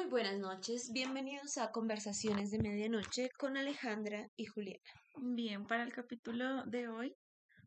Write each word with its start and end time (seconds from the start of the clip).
Muy 0.00 0.08
buenas 0.08 0.38
noches, 0.38 0.92
bienvenidos 0.94 1.58
a 1.58 1.72
Conversaciones 1.72 2.50
de 2.50 2.58
Medianoche 2.58 3.28
con 3.38 3.58
Alejandra 3.58 4.26
y 4.34 4.46
Juliana. 4.46 4.80
Bien, 5.18 5.66
para 5.66 5.82
el 5.82 5.92
capítulo 5.92 6.64
de 6.64 6.88
hoy 6.88 7.14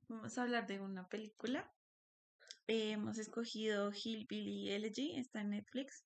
vamos 0.08 0.36
a 0.36 0.42
hablar 0.42 0.66
de 0.66 0.80
una 0.80 1.08
película. 1.08 1.72
Eh, 2.66 2.94
hemos 2.94 3.20
escogido 3.20 3.92
Hillbilly 3.94 4.72
Elegy, 4.72 5.16
está 5.20 5.42
en 5.42 5.52
Netflix, 5.52 6.04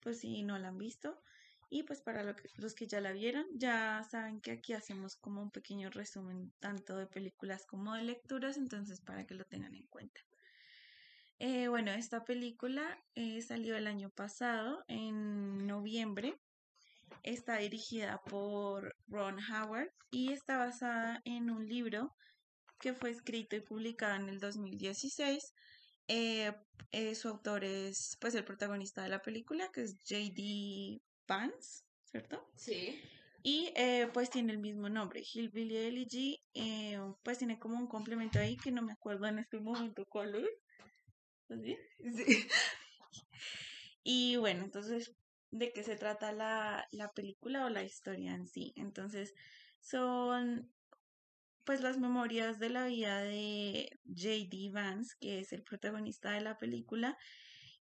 pues 0.00 0.20
si 0.20 0.44
no 0.44 0.58
la 0.58 0.68
han 0.68 0.78
visto. 0.78 1.20
Y 1.68 1.82
pues 1.82 2.00
para 2.00 2.22
los 2.22 2.74
que 2.74 2.86
ya 2.86 3.02
la 3.02 3.12
vieron, 3.12 3.44
ya 3.52 4.02
saben 4.10 4.40
que 4.40 4.52
aquí 4.52 4.72
hacemos 4.72 5.16
como 5.16 5.42
un 5.42 5.50
pequeño 5.50 5.90
resumen 5.90 6.54
tanto 6.58 6.96
de 6.96 7.06
películas 7.06 7.66
como 7.66 7.92
de 7.92 8.02
lecturas, 8.02 8.56
entonces 8.56 9.02
para 9.02 9.26
que 9.26 9.34
lo 9.34 9.44
tengan 9.44 9.74
en 9.74 9.86
cuenta. 9.88 10.22
Eh, 11.38 11.68
bueno, 11.68 11.90
esta 11.90 12.24
película 12.24 12.98
eh, 13.14 13.42
salió 13.42 13.76
el 13.76 13.86
año 13.86 14.10
pasado, 14.10 14.84
en 14.88 15.66
noviembre. 15.66 16.40
Está 17.22 17.58
dirigida 17.58 18.22
por 18.22 18.96
Ron 19.06 19.38
Howard 19.38 19.92
y 20.10 20.32
está 20.32 20.56
basada 20.56 21.20
en 21.24 21.50
un 21.50 21.68
libro 21.68 22.14
que 22.80 22.94
fue 22.94 23.10
escrito 23.10 23.54
y 23.54 23.60
publicado 23.60 24.16
en 24.16 24.28
el 24.28 24.40
2016. 24.40 25.52
Eh, 26.08 26.52
su 27.14 27.28
autor 27.28 27.64
es 27.64 28.16
pues 28.20 28.34
el 28.34 28.44
protagonista 28.44 29.02
de 29.02 29.10
la 29.10 29.20
película, 29.20 29.70
que 29.72 29.82
es 29.82 29.96
J.D. 30.08 31.00
Vance, 31.28 31.84
¿cierto? 32.04 32.48
Sí. 32.56 33.00
Y 33.42 33.72
pues 34.12 34.30
tiene 34.30 34.52
el 34.52 34.58
mismo 34.58 34.88
nombre, 34.88 35.22
Hillbilly 35.22 35.76
Elegy, 35.76 36.42
pues 37.22 37.38
tiene 37.38 37.58
como 37.58 37.78
un 37.78 37.86
complemento 37.86 38.38
ahí 38.38 38.56
que 38.56 38.72
no 38.72 38.82
me 38.82 38.92
acuerdo 38.92 39.26
en 39.26 39.38
este 39.38 39.60
momento 39.60 40.04
cuál 40.08 40.34
es. 40.34 40.65
¿Sí? 41.48 41.76
Y 44.04 44.36
bueno, 44.36 44.64
entonces, 44.64 45.12
¿de 45.50 45.72
qué 45.72 45.82
se 45.82 45.96
trata 45.96 46.32
la, 46.32 46.86
la 46.92 47.12
película 47.12 47.66
o 47.66 47.70
la 47.70 47.82
historia 47.82 48.34
en 48.34 48.46
sí? 48.46 48.72
Entonces, 48.76 49.34
son 49.80 50.72
pues 51.64 51.80
las 51.80 51.98
memorias 51.98 52.60
de 52.60 52.70
la 52.70 52.86
vida 52.86 53.20
de 53.22 53.90
J.D. 54.06 54.70
Vance, 54.72 55.16
que 55.20 55.40
es 55.40 55.52
el 55.52 55.64
protagonista 55.64 56.30
de 56.30 56.40
la 56.40 56.56
película, 56.58 57.18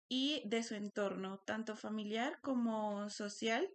y 0.10 0.42
de 0.46 0.64
su 0.64 0.76
entorno, 0.76 1.40
tanto 1.46 1.76
familiar 1.76 2.40
como 2.42 3.10
social. 3.10 3.70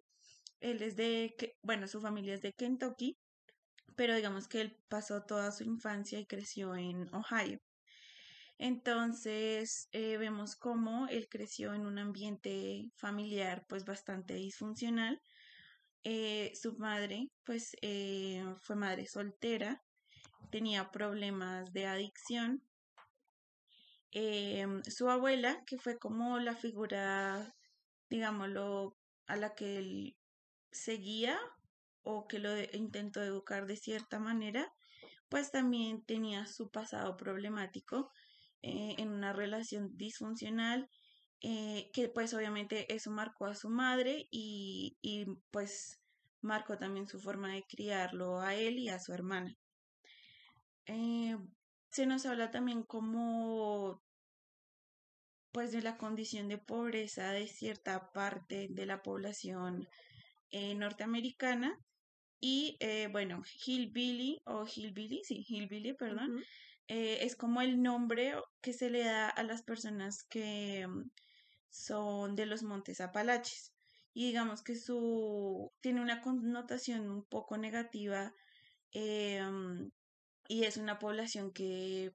Él 0.61 0.83
es 0.83 0.97
de, 0.97 1.37
bueno, 1.63 1.87
su 1.87 2.01
familia 2.01 2.35
es 2.35 2.43
de 2.43 2.53
Kentucky, 2.53 3.17
pero 3.97 4.17
digamos 4.17 4.49
que 4.49 4.61
él 4.63 4.77
pasó 4.89 5.23
toda 5.23 5.53
su 5.53 5.65
infancia 5.65 6.19
y 6.19 6.27
creció 6.27 6.75
en 6.75 7.09
Ohio. 7.15 7.61
Entonces 8.63 9.89
eh, 9.93 10.19
vemos 10.19 10.55
cómo 10.55 11.09
él 11.09 11.29
creció 11.31 11.73
en 11.73 11.87
un 11.87 11.99
ambiente 11.99 12.91
familiar 12.95 13.65
pues 13.67 13.87
bastante 13.87 14.35
disfuncional. 14.35 15.23
Eh, 16.05 16.53
su 16.55 16.77
madre 16.77 17.31
pues 17.45 17.75
eh, 17.81 18.45
fue 18.59 18.77
madre 18.77 19.07
soltera, 19.07 19.83
tenía 20.51 20.91
problemas 20.91 21.73
de 21.73 21.87
adicción. 21.87 22.63
su 24.87 25.09
abuela, 25.09 25.65
que 25.67 25.79
fue 25.79 25.99
como 25.99 26.39
la 26.39 26.55
figura, 26.55 27.55
digámoslo, 28.11 28.95
a 29.27 29.37
la 29.37 29.55
que 29.55 29.79
él 29.79 30.17
seguía 30.71 31.39
o 32.03 32.27
que 32.27 32.39
lo 32.39 32.51
intentó 32.75 33.23
educar 33.23 33.67
de 33.67 33.77
cierta 33.77 34.19
manera, 34.19 34.71
pues 35.31 35.51
también 35.51 36.05
tenía 36.05 36.47
su 36.47 36.71
pasado 36.71 37.17
problemático 37.17 38.11
eh, 38.63 38.95
en 38.99 39.09
una 39.09 39.33
relación 39.33 39.97
disfuncional, 39.97 40.91
eh, 41.41 41.91
que 41.95 42.11
pues 42.11 42.35
obviamente 42.35 42.93
eso 42.95 43.11
marcó 43.11 43.47
a 43.47 43.55
su 43.55 43.71
madre 43.71 44.29
y, 44.31 44.99
y 45.01 45.25
pues 45.51 45.99
marcó 46.43 46.77
también 46.77 47.09
su 47.09 47.19
forma 47.19 47.55
de 47.55 47.65
criarlo 47.65 48.41
a 48.41 48.55
él 48.55 48.79
y 48.79 48.91
a 48.91 48.99
su 48.99 49.15
hermana. 49.15 49.57
Eh, 50.85 51.39
se 51.91 52.05
nos 52.05 52.27
habla 52.27 52.51
también 52.51 52.83
como 52.83 54.03
pues 55.53 55.73
de 55.73 55.81
la 55.81 55.97
condición 55.97 56.49
de 56.49 56.59
pobreza 56.59 57.33
de 57.33 57.49
cierta 57.49 58.13
parte 58.13 58.69
de 58.71 58.87
la 58.87 59.03
población 59.03 59.89
norteamericana 60.53 61.77
y 62.41 62.77
bueno, 63.11 63.43
Hillbilly 63.65 64.43
o 64.45 64.67
Hillbilly, 64.67 65.23
sí, 65.25 65.45
Hillbilly, 65.49 65.95
perdón, 65.95 66.43
eh, 66.93 67.25
es 67.25 67.37
como 67.37 67.63
el 67.63 67.81
nombre 67.81 68.35
que 68.61 68.73
se 68.73 68.91
le 68.91 69.05
da 69.05 69.29
a 69.29 69.45
las 69.45 69.63
personas 69.63 70.25
que 70.25 70.89
mm, 70.89 71.09
son 71.69 72.35
de 72.35 72.47
los 72.47 72.65
Montes 72.65 73.01
Apalaches. 73.01 73.73
Y 74.13 74.27
digamos 74.27 74.63
que 74.63 74.75
su 74.75 75.73
tiene 75.81 76.01
una 76.01 76.21
connotación 76.21 77.09
un 77.09 77.25
poco 77.25 77.59
negativa 77.59 78.35
eh, 78.93 79.41
mm, 79.41 79.93
y 80.49 80.65
es 80.65 80.79
una 80.79 80.99
población 80.99 81.53
que 81.53 82.13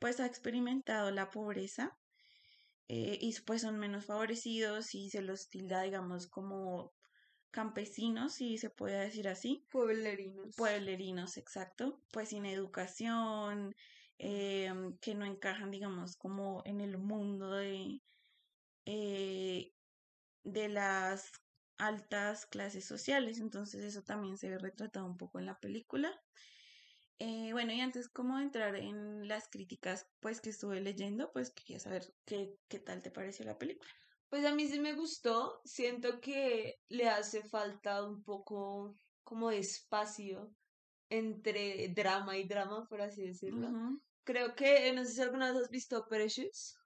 pues 0.00 0.18
ha 0.18 0.26
experimentado 0.26 1.12
la 1.12 1.30
pobreza 1.30 1.96
eh, 2.88 3.16
y 3.20 3.32
pues 3.42 3.62
son 3.62 3.78
menos 3.78 4.06
favorecidos 4.06 4.94
y 4.96 5.10
se 5.10 5.22
los 5.22 5.48
tilda 5.50 5.82
digamos 5.82 6.26
como 6.26 6.92
campesinos, 7.50 8.34
si 8.34 8.58
se 8.58 8.70
puede 8.70 9.00
decir 9.00 9.28
así. 9.28 9.64
Pueblerinos. 9.70 10.54
Pueblerinos, 10.56 11.36
exacto. 11.36 12.00
Pues 12.12 12.30
sin 12.30 12.46
educación, 12.46 13.74
em, 14.18 14.96
que 14.98 15.14
no 15.14 15.24
encajan, 15.24 15.70
digamos, 15.70 16.16
como 16.16 16.62
en 16.64 16.80
el 16.80 16.98
mundo 16.98 17.52
de, 17.52 18.00
eh, 18.84 19.72
de 20.44 20.68
las 20.68 21.30
altas 21.78 22.46
clases 22.46 22.84
sociales. 22.84 23.38
Entonces 23.38 23.84
eso 23.84 24.02
también 24.02 24.36
se 24.36 24.50
ve 24.50 24.58
retratado 24.58 25.06
un 25.06 25.16
poco 25.16 25.38
en 25.38 25.46
la 25.46 25.58
película. 25.58 26.12
Eh, 27.20 27.52
bueno, 27.52 27.72
y 27.72 27.80
antes 27.80 28.08
como 28.08 28.38
entrar 28.38 28.76
en 28.76 29.26
las 29.26 29.48
críticas 29.48 30.06
pues 30.20 30.40
que 30.40 30.50
estuve 30.50 30.80
leyendo, 30.80 31.30
pues 31.32 31.50
quería 31.50 31.80
saber 31.80 32.04
qué, 32.24 32.54
qué 32.68 32.78
tal 32.78 33.02
te 33.02 33.10
pareció 33.10 33.44
la 33.44 33.58
película. 33.58 33.90
Pues 34.28 34.44
a 34.44 34.54
mí 34.54 34.66
sí 34.68 34.78
me 34.78 34.94
gustó, 34.94 35.60
siento 35.64 36.20
que 36.20 36.74
le 36.88 37.08
hace 37.08 37.42
falta 37.42 38.04
un 38.04 38.22
poco 38.22 38.94
como 39.24 39.50
de 39.50 39.58
espacio 39.58 40.54
entre 41.08 41.88
drama 41.94 42.36
y 42.36 42.46
drama, 42.46 42.86
por 42.88 43.00
así 43.00 43.22
decirlo. 43.22 43.70
Creo 44.24 44.54
que, 44.54 44.92
no 44.92 45.04
sé 45.04 45.12
si 45.12 45.22
alguna 45.22 45.50
vez 45.50 45.62
has 45.62 45.70
visto 45.70 46.06
Precious. 46.08 46.76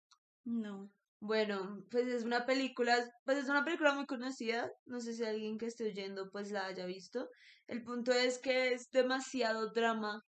No. 0.44 0.91
Bueno, 1.20 1.84
pues 1.91 2.08
es 2.08 2.25
una 2.25 2.47
película, 2.47 2.97
pues 3.25 3.38
es 3.38 3.48
una 3.48 3.64
película 3.64 3.94
muy 3.94 4.06
conocida, 4.06 4.70
no 4.86 5.00
sé 5.00 5.14
si 5.14 5.24
alguien 5.24 5.56
que 5.56 5.66
esté 5.66 5.86
oyendo 5.86 6.30
pues 6.32 6.50
la 6.50 6.66
haya 6.66 6.84
visto. 6.84 7.28
El 7.69 7.84
punto 7.84 8.12
es 8.12 8.41
que 8.41 8.72
es 8.72 8.91
demasiado 8.91 9.70
drama 9.70 10.20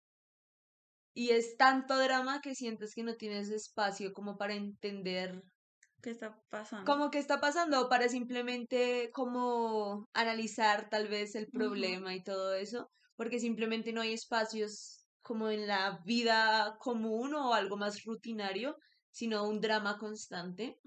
y 1.16 1.30
es 1.30 1.58
tanto 1.58 1.98
drama 1.98 2.42
que 2.42 2.54
sientes 2.54 2.94
que 2.94 3.04
no 3.04 3.16
tienes 3.16 3.50
espacio 3.50 4.14
como 4.14 4.38
para 4.38 4.54
entender 4.54 5.42
¿Qué 6.04 6.10
está 6.10 6.38
pasando? 6.50 6.86
Como 6.86 7.10
que 7.10 7.18
está 7.18 7.40
pasando 7.40 7.88
para 7.88 8.10
simplemente 8.10 9.10
como 9.14 10.10
analizar 10.14 10.90
tal 10.90 11.08
vez 11.08 11.34
el 11.34 11.48
problema 11.48 12.14
y 12.14 12.22
todo 12.22 12.54
eso, 12.56 12.90
porque 13.16 13.40
simplemente 13.40 13.94
no 13.94 14.02
hay 14.02 14.12
espacios 14.12 15.06
como 15.22 15.50
en 15.50 15.66
la 15.66 16.02
vida 16.04 16.76
común 16.80 17.34
o 17.34 17.54
algo 17.54 17.78
más 17.78 18.04
rutinario, 18.04 18.76
sino 19.12 19.48
un 19.48 19.62
drama 19.62 19.98
constante. 19.98 20.78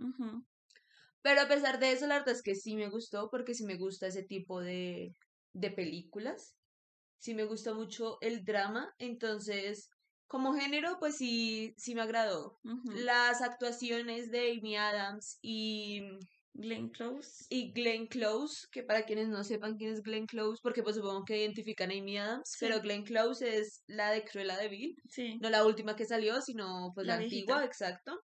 Pero 1.23 1.41
a 1.41 1.49
pesar 1.49 1.79
de 1.79 1.93
eso, 1.93 2.07
la 2.07 2.19
verdad 2.19 2.35
es 2.35 2.43
que 2.43 2.55
sí 2.55 2.77
me 2.77 2.91
gustó, 2.91 3.31
porque 3.31 3.55
sí 3.55 3.65
me 3.65 3.79
gusta 3.79 4.09
ese 4.09 4.23
tipo 4.23 4.61
de, 4.61 5.15
de 5.55 5.71
películas. 5.71 6.59
Sí 7.17 7.33
me 7.33 7.45
gusta 7.45 7.73
mucho 7.73 8.19
el 8.21 8.45
drama, 8.45 8.93
entonces 8.99 9.89
como 10.27 10.55
género, 10.55 10.97
pues 10.99 11.17
sí, 11.17 11.75
sí 11.77 11.95
me 11.95 12.03
agradó. 12.03 12.59
Las 12.85 13.43
actuaciones 13.43 14.31
de 14.31 14.59
Amy 14.59 14.77
Adams 14.77 15.39
y 15.41 16.03
Glenn 16.55 16.89
Close. 16.89 17.45
Y 17.49 17.73
Glenn 17.73 18.07
Close, 18.07 18.67
que 18.73 18.83
para 18.83 19.05
quienes 19.05 19.29
no 19.29 19.45
sepan 19.45 19.77
quién 19.77 19.93
es 19.93 20.03
Glenn 20.03 20.27
Close, 20.27 20.61
porque 20.63 20.83
pues 20.83 20.97
supongo 20.97 21.25
que 21.25 21.39
identifican 21.39 21.91
a 21.91 21.95
Amy 21.95 22.19
Adams, 22.19 22.57
pero 22.59 22.81
Glenn 22.81 23.05
Close 23.05 23.59
es 23.59 23.83
la 23.87 24.11
de 24.11 24.25
Cruella 24.25 24.57
de 24.57 24.69
Vil. 24.69 24.97
Sí. 25.09 25.39
No 25.41 25.51
la 25.51 25.65
última 25.65 25.95
que 25.97 26.05
salió, 26.05 26.41
sino 26.41 26.93
pues 26.95 27.07
la, 27.07 27.17
antigua, 27.17 27.65
exacto. 27.65 28.21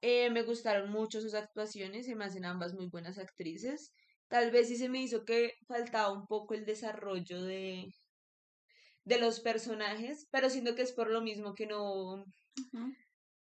Eh, 0.00 0.30
me 0.30 0.42
gustaron 0.42 0.90
mucho 0.90 1.20
sus 1.20 1.34
actuaciones, 1.34 2.06
se 2.06 2.14
me 2.14 2.24
hacen 2.24 2.44
ambas 2.44 2.74
muy 2.74 2.88
buenas 2.88 3.18
actrices. 3.18 3.92
Tal 4.28 4.50
vez 4.50 4.68
sí 4.68 4.76
se 4.76 4.88
me 4.88 5.02
hizo 5.02 5.24
que 5.24 5.52
faltaba 5.66 6.12
un 6.12 6.26
poco 6.26 6.54
el 6.54 6.64
desarrollo 6.64 7.42
de, 7.42 7.92
de 9.04 9.18
los 9.18 9.40
personajes, 9.40 10.26
pero 10.30 10.50
siento 10.50 10.74
que 10.74 10.82
es 10.82 10.92
por 10.92 11.10
lo 11.10 11.20
mismo 11.22 11.54
que 11.54 11.66
no, 11.66 12.24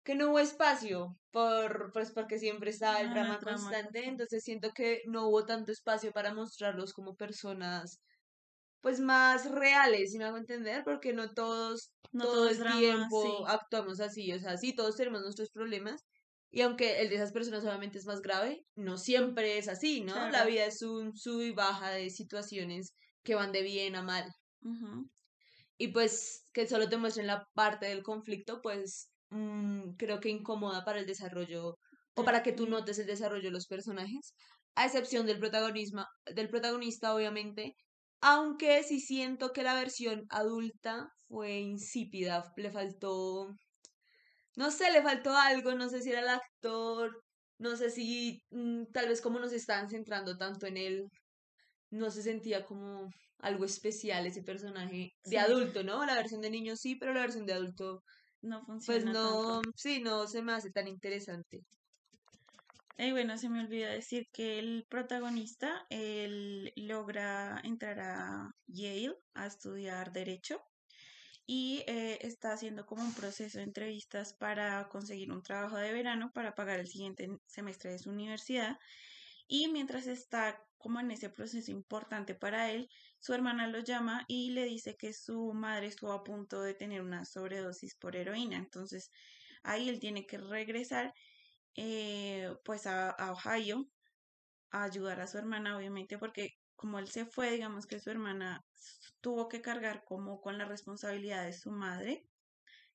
que 0.03 0.15
no 0.15 0.29
hubo 0.31 0.39
espacio, 0.39 1.17
por, 1.31 1.91
pues 1.93 2.11
porque 2.11 2.37
siempre 2.39 2.69
estaba 2.71 3.01
el 3.01 3.09
drama 3.09 3.41
constante, 3.41 4.05
entonces 4.05 4.43
siento 4.43 4.71
que 4.73 5.01
no 5.07 5.27
hubo 5.27 5.45
tanto 5.45 5.71
espacio 5.71 6.11
para 6.11 6.33
mostrarlos 6.33 6.93
como 6.93 7.15
personas 7.15 8.01
pues 8.81 8.99
más 9.01 9.49
reales, 9.51 10.11
si 10.11 10.17
me 10.19 10.25
hago 10.25 10.37
entender, 10.37 10.83
porque 10.85 11.13
no 11.13 11.33
todos 11.33 11.93
todo, 12.19 12.49
el 12.49 12.65
tiempo 12.65 13.47
actuamos 13.47 13.99
así, 14.01 14.33
o 14.33 14.39
sea, 14.39 14.57
sí, 14.57 14.75
todos 14.75 14.95
tenemos 14.97 15.21
nuestros 15.23 15.51
problemas 15.51 16.05
Y 16.51 16.61
aunque 16.61 17.01
el 17.01 17.09
de 17.09 17.15
esas 17.17 17.33
personas 17.33 17.63
obviamente 17.65 17.97
es 17.99 18.05
más 18.05 18.21
grave, 18.21 18.65
no 18.75 18.97
siempre 18.97 19.57
es 19.59 19.67
así, 19.69 20.01
¿no? 20.03 20.29
La 20.29 20.45
vida 20.45 20.65
es 20.65 20.81
un 20.83 21.15
sub 21.15 21.41
y 21.41 21.51
baja 21.53 21.91
de 21.91 22.09
situaciones 22.11 22.95
que 23.23 23.35
van 23.35 23.51
de 23.53 23.63
bien 23.63 23.95
a 23.95 24.03
mal. 24.03 24.33
Y 25.83 25.89
pues 25.89 26.45
que 26.53 26.65
solo 26.65 26.87
te 26.87 26.95
muestren 26.95 27.27
la 27.27 27.45
parte 27.53 27.87
del 27.87 28.03
conflicto, 28.03 28.61
pues 28.61 29.11
mm, 29.31 29.95
creo 29.97 30.21
que 30.21 30.29
incomoda 30.29 30.85
para 30.85 30.99
el 30.99 31.05
desarrollo 31.05 31.77
o 32.15 32.23
para 32.23 32.41
que 32.41 32.53
tú 32.53 32.67
notes 32.67 32.99
el 32.99 33.05
desarrollo 33.05 33.43
de 33.43 33.51
los 33.51 33.67
personajes, 33.67 34.33
a 34.75 34.85
excepción 34.85 35.25
del 35.25 35.39
protagonismo, 35.39 36.05
del 36.33 36.47
protagonista, 36.47 37.13
obviamente. 37.13 37.75
Aunque 38.21 38.81
sí 38.83 39.01
siento 39.01 39.51
que 39.51 39.63
la 39.63 39.73
versión 39.73 40.23
adulta 40.29 41.09
fue 41.27 41.59
insípida, 41.59 42.49
le 42.55 42.71
faltó, 42.71 43.49
no 44.55 44.71
sé, 44.71 44.89
le 44.89 45.01
faltó 45.01 45.35
algo, 45.35 45.73
no 45.73 45.89
sé 45.89 46.01
si 46.01 46.11
era 46.11 46.21
el 46.21 46.29
actor, 46.29 47.21
no 47.57 47.75
sé 47.75 47.89
si 47.89 48.41
mm, 48.51 48.85
tal 48.93 49.09
vez 49.09 49.19
como 49.19 49.37
nos 49.37 49.51
estaban 49.51 49.89
centrando 49.89 50.37
tanto 50.37 50.65
en 50.65 50.77
él, 50.77 51.09
no 51.89 52.09
se 52.09 52.23
sentía 52.23 52.65
como 52.65 53.09
algo 53.43 53.65
especial 53.65 54.25
ese 54.25 54.43
personaje 54.43 55.11
de 55.23 55.37
Sí. 55.37 55.37
adulto, 55.39 55.83
¿no? 55.83 56.05
La 56.05 56.15
versión 56.15 56.41
de 56.41 56.49
niño 56.51 56.75
sí, 56.75 56.95
pero 56.95 57.13
la 57.13 57.21
versión 57.21 57.45
de 57.45 57.53
adulto, 57.53 58.03
No 58.43 58.63
pues 58.85 59.05
funciona 59.05 59.07
no, 59.07 59.19
tanto. 59.19 59.63
sí, 59.75 60.01
no 60.01 60.27
se 60.27 60.43
me 60.43 60.53
hace 60.53 60.71
tan 60.71 60.87
interesante. 60.89 61.65
Y 62.97 63.11
bueno, 63.11 63.37
se 63.37 63.49
me 63.49 63.59
olvidó 63.61 63.89
decir 63.89 64.25
que 64.31 64.59
el 64.59 64.85
protagonista, 64.89 65.85
él 65.89 66.71
logra 66.75 67.59
entrar 67.63 67.99
a 67.99 68.49
Yale 68.67 69.15
a 69.33 69.47
estudiar 69.47 70.11
derecho 70.13 70.61
y 71.45 71.83
eh, 71.87 72.19
está 72.21 72.53
haciendo 72.53 72.85
como 72.85 73.03
un 73.03 73.13
proceso 73.15 73.59
de 73.59 73.65
entrevistas 73.65 74.35
para 74.35 74.87
conseguir 74.89 75.31
un 75.31 75.41
trabajo 75.43 75.77
de 75.77 75.93
verano 75.93 76.31
para 76.33 76.53
pagar 76.55 76.79
el 76.79 76.87
siguiente 76.87 77.29
semestre 77.47 77.91
de 77.91 77.99
su 77.99 78.09
universidad. 78.11 78.77
Y 79.47 79.67
mientras 79.67 80.07
está 80.07 80.63
como 80.77 80.99
en 80.99 81.11
ese 81.11 81.29
proceso 81.29 81.71
importante 81.71 82.35
para 82.35 82.71
él, 82.71 82.89
su 83.19 83.33
hermana 83.33 83.67
lo 83.67 83.79
llama 83.79 84.25
y 84.27 84.51
le 84.51 84.65
dice 84.65 84.97
que 84.97 85.13
su 85.13 85.53
madre 85.53 85.87
estuvo 85.87 86.11
a 86.11 86.23
punto 86.23 86.61
de 86.61 86.73
tener 86.73 87.01
una 87.01 87.23
sobredosis 87.23 87.95
por 87.95 88.15
heroína. 88.15 88.57
Entonces 88.57 89.09
ahí 89.63 89.87
él 89.87 89.99
tiene 89.99 90.25
que 90.25 90.37
regresar 90.37 91.13
eh, 91.75 92.53
pues 92.65 92.85
a, 92.85 93.15
Ohio 93.31 93.87
a 94.71 94.83
ayudar 94.83 95.21
a 95.21 95.27
su 95.27 95.37
hermana, 95.37 95.77
obviamente, 95.77 96.17
porque 96.17 96.49
como 96.75 96.99
él 96.99 97.07
se 97.07 97.25
fue, 97.25 97.51
digamos 97.51 97.87
que 97.87 97.99
su 97.99 98.09
hermana 98.09 98.61
tuvo 99.21 99.47
que 99.47 99.61
cargar 99.61 100.03
como 100.03 100.41
con 100.41 100.57
la 100.57 100.65
responsabilidad 100.65 101.45
de 101.45 101.53
su 101.53 101.71
madre, 101.71 102.27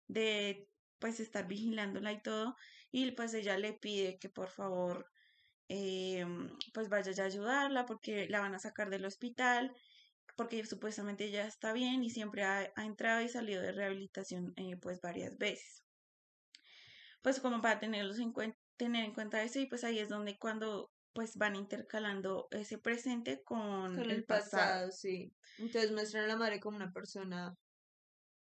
de 0.08 0.68
pues 0.98 1.20
estar 1.20 1.46
vigilándola 1.46 2.12
y 2.12 2.20
todo, 2.20 2.54
y 2.90 3.10
pues 3.12 3.32
ella 3.34 3.56
le 3.56 3.72
pide 3.72 4.18
que 4.18 4.28
por 4.28 4.50
favor 4.50 5.06
eh, 5.68 6.24
pues 6.74 6.88
vaya 6.88 7.12
ya 7.12 7.24
a 7.24 7.26
ayudarla 7.26 7.86
porque 7.86 8.28
la 8.28 8.40
van 8.40 8.54
a 8.54 8.58
sacar 8.58 8.90
del 8.90 9.04
hospital, 9.06 9.72
porque 10.36 10.64
supuestamente 10.66 11.26
ella 11.26 11.46
está 11.46 11.72
bien 11.72 12.04
y 12.04 12.10
siempre 12.10 12.44
ha, 12.44 12.70
ha 12.76 12.84
entrado 12.86 13.22
y 13.22 13.28
salido 13.28 13.62
de 13.62 13.72
rehabilitación 13.72 14.52
eh, 14.56 14.76
pues 14.80 15.00
varias 15.02 15.36
veces. 15.38 15.84
Pues 17.22 17.38
como 17.40 17.60
para 17.60 17.78
tenerlos 17.78 18.18
en 18.18 18.32
cuen- 18.32 18.56
tener 18.76 19.04
en 19.04 19.14
cuenta 19.14 19.42
eso 19.44 19.60
y 19.60 19.66
pues 19.66 19.84
ahí 19.84 19.98
es 20.00 20.08
donde 20.08 20.36
cuando 20.38 20.90
pues 21.12 21.36
van 21.36 21.54
intercalando 21.56 22.48
ese 22.50 22.78
presente 22.78 23.40
con 23.44 23.94
Con 23.94 24.10
el 24.10 24.24
el 24.24 24.24
pasado. 24.24 24.80
pasado, 24.80 24.90
sí. 24.92 25.32
Entonces 25.56 25.92
muestran 25.92 26.24
a 26.24 26.28
la 26.28 26.36
madre 26.36 26.60
como 26.60 26.76
una 26.76 26.92
persona 26.92 27.54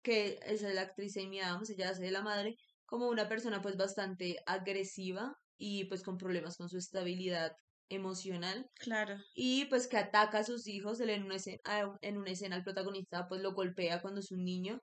que 0.02 0.38
esa 0.44 0.68
es 0.68 0.74
la 0.74 0.82
actriz 0.82 1.16
Amy 1.18 1.40
Adams, 1.40 1.70
ella 1.70 1.90
hace 1.90 2.04
de 2.04 2.10
la 2.12 2.22
madre 2.22 2.56
como 2.86 3.08
una 3.08 3.28
persona 3.28 3.62
pues 3.62 3.76
bastante 3.76 4.38
agresiva 4.46 5.34
y 5.58 5.84
pues 5.86 6.02
con 6.02 6.18
problemas 6.18 6.56
con 6.56 6.68
su 6.68 6.78
estabilidad 6.78 7.52
emocional 7.88 8.70
Claro, 8.78 9.16
y 9.34 9.66
pues 9.66 9.88
que 9.88 9.98
ataca 9.98 10.40
a 10.40 10.44
sus 10.44 10.66
hijos, 10.68 11.00
él 11.00 11.10
en 11.10 11.24
una 11.24 11.36
escena, 11.36 11.60
en 12.02 12.18
una 12.18 12.30
escena 12.32 12.56
el 12.56 12.64
protagonista 12.64 13.28
pues 13.28 13.40
lo 13.42 13.52
golpea 13.54 14.02
cuando 14.02 14.20
es 14.20 14.32
un 14.32 14.44
niño 14.44 14.80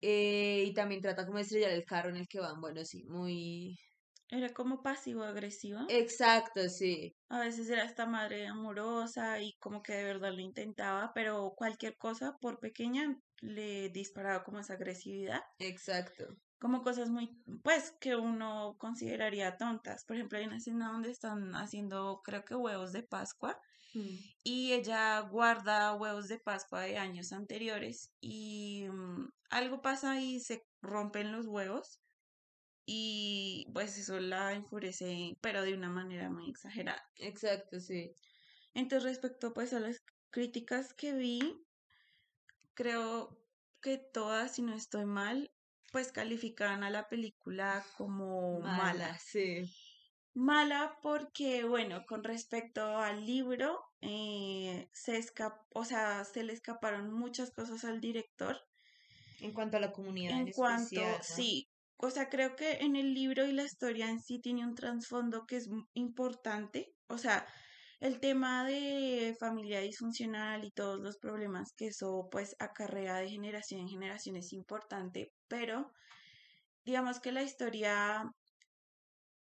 eh, 0.00 0.64
y 0.66 0.74
también 0.74 1.00
trata 1.00 1.24
como 1.26 1.38
de 1.38 1.42
estrellar 1.44 1.70
el 1.72 1.84
carro 1.84 2.10
en 2.10 2.16
el 2.16 2.28
que 2.28 2.40
van, 2.40 2.60
bueno, 2.60 2.84
sí, 2.84 3.04
muy 3.04 3.76
era 4.28 4.52
como 4.52 4.82
pasivo-agresiva. 4.82 5.82
exacto, 5.86 6.68
sí, 6.68 7.14
A 7.28 7.40
veces 7.40 7.68
era 7.68 7.82
esta 7.82 8.06
madre 8.06 8.46
amorosa 8.46 9.40
y 9.40 9.54
como 9.58 9.82
que 9.82 9.92
de 9.94 10.04
verdad 10.04 10.32
lo 10.32 10.40
intentaba, 10.40 11.10
pero 11.12 11.52
cualquier 11.56 11.96
cosa, 11.96 12.36
por 12.40 12.60
pequeña, 12.60 13.18
le 13.40 13.88
disparaba 13.88 14.44
como 14.44 14.60
esa 14.60 14.74
agresividad. 14.74 15.40
exacto. 15.58 16.36
Como 16.62 16.82
cosas 16.82 17.10
muy, 17.10 17.28
pues, 17.64 17.90
que 18.00 18.14
uno 18.14 18.76
consideraría 18.78 19.56
tontas. 19.56 20.04
Por 20.04 20.14
ejemplo, 20.14 20.38
hay 20.38 20.44
una 20.44 20.58
escena 20.58 20.92
donde 20.92 21.10
están 21.10 21.56
haciendo, 21.56 22.22
creo 22.24 22.44
que 22.44 22.54
huevos 22.54 22.92
de 22.92 23.02
Pascua, 23.02 23.58
Mm, 23.94 24.16
y 24.44 24.72
ella 24.72 25.18
guarda 25.22 25.92
huevos 25.94 26.28
de 26.28 26.38
Pascua 26.38 26.82
de 26.82 26.98
años 26.98 27.32
anteriores 27.32 28.12
y 28.20 28.86
mm, 28.88 29.28
algo 29.50 29.82
pasa 29.82 30.20
y 30.20 30.38
se 30.38 30.62
rompen 30.80 31.32
los 31.32 31.48
huevos 31.48 31.98
y 32.86 33.66
pues 33.74 33.98
eso 33.98 34.20
la 34.20 34.52
enfurece, 34.52 35.36
pero 35.40 35.62
de 35.62 35.74
una 35.74 35.90
manera 35.90 36.30
muy 36.30 36.48
exagerada. 36.48 37.02
Exacto, 37.18 37.80
sí. 37.80 38.12
Entonces, 38.74 39.02
respecto 39.10 39.52
pues 39.52 39.72
a 39.72 39.80
las 39.80 39.98
críticas 40.30 40.94
que 40.94 41.12
vi, 41.12 41.40
creo 42.74 43.36
que 43.80 43.98
todas, 43.98 44.54
si 44.54 44.62
no 44.62 44.74
estoy 44.74 45.06
mal, 45.06 45.50
pues 45.92 46.12
calificaban 46.12 46.82
a 46.84 46.90
la 46.90 47.08
película 47.08 47.92
como 47.96 48.62
Mala, 48.62 48.62
mala. 48.62 49.18
sí. 49.18 49.68
Mala 50.34 50.98
porque, 51.02 51.64
bueno, 51.64 52.04
con 52.06 52.22
respecto 52.24 52.98
al 52.98 53.24
libro, 53.26 53.80
eh, 54.02 54.88
se 54.92 55.16
escapó, 55.18 55.64
o 55.70 55.84
sea, 55.86 56.24
se 56.24 56.42
le 56.44 56.52
escaparon 56.52 57.12
muchas 57.12 57.50
cosas 57.50 57.84
al 57.84 58.00
director 58.00 58.58
En 59.40 59.52
cuanto 59.52 59.76
a 59.76 59.80
la 59.80 59.92
comunidad 59.92 60.38
en 60.38 60.40
en 60.40 60.48
cuanto, 60.50 61.02
especial, 61.02 61.26
¿no? 61.28 61.36
sí, 61.36 61.68
o 61.96 62.10
sea, 62.10 62.28
creo 62.28 62.56
que 62.56 62.72
en 62.80 62.96
el 62.96 63.14
libro 63.14 63.44
y 63.46 63.52
la 63.52 63.64
historia 63.64 64.08
en 64.10 64.20
sí 64.20 64.40
tiene 64.40 64.64
un 64.66 64.74
trasfondo 64.74 65.46
que 65.46 65.56
es 65.56 65.68
importante, 65.94 66.94
o 67.08 67.18
sea, 67.18 67.46
el 68.02 68.18
tema 68.18 68.64
de 68.64 69.36
familia 69.38 69.78
disfuncional 69.78 70.64
y 70.64 70.72
todos 70.72 70.98
los 70.98 71.18
problemas 71.18 71.72
que 71.72 71.86
eso 71.86 72.28
pues 72.32 72.56
acarrea 72.58 73.14
de 73.18 73.30
generación 73.30 73.82
en 73.82 73.88
generación 73.88 74.34
es 74.34 74.52
importante, 74.52 75.32
pero 75.46 75.92
digamos 76.84 77.20
que 77.20 77.30
la 77.30 77.44
historia 77.44 78.28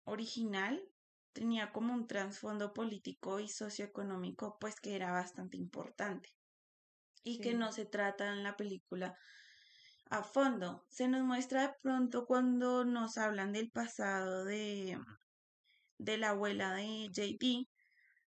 original 0.03 0.79
tenía 1.33 1.71
como 1.71 1.95
un 1.95 2.05
trasfondo 2.05 2.73
político 2.73 3.39
y 3.39 3.47
socioeconómico 3.47 4.59
pues 4.59 4.75
que 4.79 4.95
era 4.95 5.11
bastante 5.11 5.57
importante 5.57 6.29
y 7.23 7.39
que 7.39 7.55
no 7.55 7.71
se 7.71 7.85
trata 7.85 8.33
en 8.33 8.43
la 8.43 8.55
película 8.55 9.17
a 10.11 10.21
fondo. 10.21 10.85
Se 10.91 11.07
nos 11.07 11.23
muestra 11.23 11.69
de 11.69 11.73
pronto 11.81 12.27
cuando 12.27 12.85
nos 12.85 13.17
hablan 13.17 13.51
del 13.51 13.71
pasado 13.71 14.45
de, 14.45 14.95
de 15.97 16.17
la 16.19 16.29
abuela 16.29 16.75
de 16.75 17.09
JP, 17.11 17.67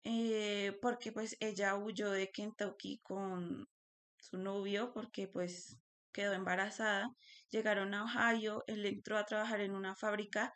eh, 0.04 0.78
porque 0.82 1.12
pues 1.12 1.36
ella 1.40 1.76
huyó 1.76 2.10
de 2.10 2.30
Kentucky 2.30 3.00
con 3.02 3.66
su 4.18 4.38
novio 4.38 4.92
porque 4.92 5.28
pues 5.28 5.78
quedó 6.12 6.32
embarazada. 6.34 7.08
Llegaron 7.50 7.94
a 7.94 8.04
Ohio, 8.04 8.64
él 8.66 8.86
entró 8.86 9.18
a 9.18 9.24
trabajar 9.26 9.60
en 9.60 9.74
una 9.74 9.96
fábrica, 9.96 10.52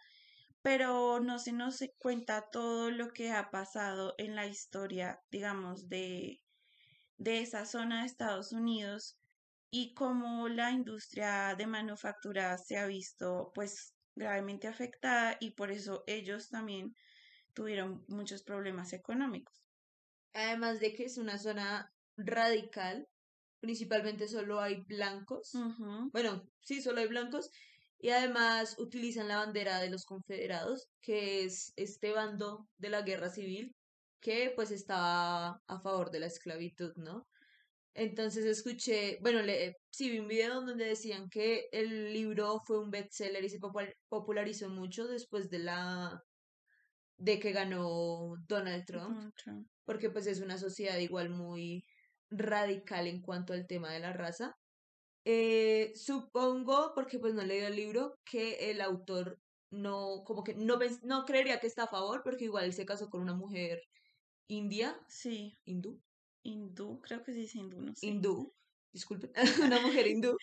pero 0.62 1.21
no 1.21 1.38
se 1.38 1.52
nos 1.52 1.81
cuenta 1.99 2.49
todo 2.50 2.90
lo 2.90 3.09
que 3.09 3.33
ha 3.33 3.50
pasado 3.50 4.14
en 4.19 4.35
la 4.37 4.47
historia, 4.47 5.21
digamos, 5.31 5.88
de, 5.88 6.40
de 7.17 7.40
esa 7.40 7.67
zona 7.67 8.00
de 8.00 8.07
Estados 8.07 8.52
Unidos 8.52 9.19
y 9.71 9.95
cómo 9.95 10.49
la 10.49 10.71
industria 10.73 11.55
de 11.57 11.67
manufactura 11.67 12.57
se 12.59 12.78
ha 12.78 12.87
visto 12.87 13.50
pues 13.55 13.95
gravemente 14.14 14.67
afectada 14.69 15.37
y 15.40 15.52
por 15.52 15.71
eso 15.71 16.05
ellos 16.07 16.49
también 16.49 16.95
tuvieron 17.59 18.05
muchos 18.07 18.45
problemas 18.45 18.93
económicos. 18.93 19.65
Además 20.33 20.79
de 20.79 20.95
que 20.95 21.07
es 21.07 21.19
una 21.19 21.38
zona 21.38 21.91
radical, 22.17 23.09
principalmente 23.59 24.29
solo 24.29 24.61
hay 24.61 24.85
blancos. 24.87 25.50
Bueno, 26.12 26.45
sí, 26.61 26.81
solo 26.81 27.00
hay 27.00 27.09
blancos. 27.09 27.50
Y 27.99 28.11
además 28.11 28.77
utilizan 28.79 29.27
la 29.27 29.38
bandera 29.38 29.81
de 29.81 29.91
los 29.91 30.05
confederados, 30.05 30.87
que 31.00 31.43
es 31.43 31.73
este 31.75 32.12
bando 32.12 32.69
de 32.77 32.91
la 32.91 33.03
guerra 33.03 33.29
civil 33.29 33.75
que 34.21 34.53
pues 34.55 34.71
estaba 34.71 35.61
a 35.67 35.81
favor 35.81 36.12
de 36.12 36.21
la 36.21 36.27
esclavitud, 36.27 36.93
¿no? 36.95 37.27
Entonces 37.95 38.45
escuché, 38.45 39.19
bueno, 39.21 39.43
le, 39.43 39.75
sí 39.91 40.11
vi 40.11 40.21
un 40.21 40.29
video 40.29 40.61
donde 40.61 40.85
decían 40.85 41.29
que 41.29 41.69
el 41.73 42.12
libro 42.12 42.61
fue 42.65 42.79
un 42.79 42.91
bestseller 42.91 43.45
y 43.45 43.49
se 43.49 43.59
popul- 43.59 43.95
popularizó 44.09 44.69
mucho 44.69 45.09
después 45.09 45.50
de 45.50 45.59
la 45.59 46.23
de 47.18 47.38
que 47.40 47.52
ganó 47.52 48.37
Donald 48.48 48.84
Trump, 48.87 49.14
Donald 49.14 49.34
Trump. 49.37 49.68
porque 49.84 50.10
pues 50.10 50.26
es 50.26 50.40
una 50.40 50.58
sociedad 50.58 50.98
igual 50.98 51.30
muy 51.30 51.84
radical 52.30 53.06
en 53.06 53.22
cuanto 53.22 53.52
al 53.52 53.66
tema 53.66 53.92
de 53.92 54.00
la 54.00 54.12
raza. 54.12 54.54
Eh, 55.25 55.92
supongo, 55.94 56.92
porque 56.94 57.18
pues 57.18 57.34
no 57.34 57.44
leí 57.44 57.60
el 57.60 57.76
libro, 57.76 58.14
que 58.25 58.70
el 58.70 58.80
autor 58.80 59.38
no, 59.70 60.22
como 60.25 60.42
que 60.44 60.54
no, 60.54 60.78
no 61.02 61.25
creería 61.25 61.60
que 61.60 61.66
está 61.66 61.84
a 61.84 61.88
favor, 61.88 62.22
porque 62.25 62.44
igual 62.44 62.64
él 62.66 62.72
se 62.72 62.87
casó 62.87 63.10
con 63.10 63.20
una 63.22 63.34
mujer 63.34 63.80
india, 64.48 64.98
Sí, 65.08 65.58
hindú, 65.64 66.00
hindú, 66.42 67.00
creo 67.00 67.22
que 67.22 67.32
sí 67.32 67.44
es 67.44 67.54
hindú, 67.54 67.80
no 67.82 67.94
sé. 67.94 68.06
hindú, 68.06 68.54
disculpen, 68.92 69.32
una 69.72 69.80
mujer 69.80 70.06
hindú. 70.06 70.37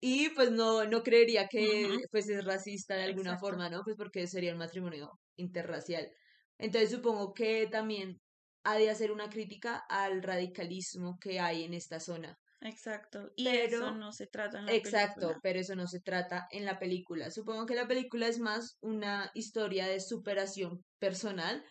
Y 0.00 0.30
pues 0.30 0.50
no, 0.50 0.84
no 0.86 1.02
creería 1.02 1.46
que 1.48 1.98
pues 2.10 2.28
es 2.28 2.44
racista 2.44 2.94
de 2.96 3.04
alguna 3.04 3.32
exacto. 3.32 3.46
forma, 3.46 3.68
¿no? 3.68 3.82
Pues 3.84 3.96
porque 3.96 4.26
sería 4.26 4.52
un 4.52 4.58
matrimonio 4.58 5.10
interracial. 5.36 6.10
Entonces 6.58 6.90
supongo 6.90 7.32
que 7.34 7.66
también 7.70 8.20
ha 8.64 8.76
de 8.76 8.90
hacer 8.90 9.12
una 9.12 9.28
crítica 9.30 9.82
al 9.88 10.22
radicalismo 10.22 11.18
que 11.20 11.40
hay 11.40 11.64
en 11.64 11.74
esta 11.74 12.00
zona. 12.00 12.38
Exacto. 12.62 13.30
Y 13.36 13.48
eso 13.48 13.78
Pero, 13.78 13.90
no 13.92 14.12
se 14.12 14.26
trata 14.26 14.58
en 14.58 14.66
la 14.66 14.72
exacto, 14.74 15.14
película. 15.14 15.40
pero 15.42 15.60
eso 15.60 15.74
no 15.76 15.86
se 15.86 16.00
trata 16.00 16.46
en 16.50 16.64
la 16.66 16.78
película. 16.78 17.30
Supongo 17.30 17.66
que 17.66 17.74
la 17.74 17.88
película 17.88 18.26
es 18.28 18.38
más 18.38 18.76
una 18.80 19.30
historia 19.34 19.86
de 19.86 20.00
superación 20.00 20.84
personal 20.98 21.64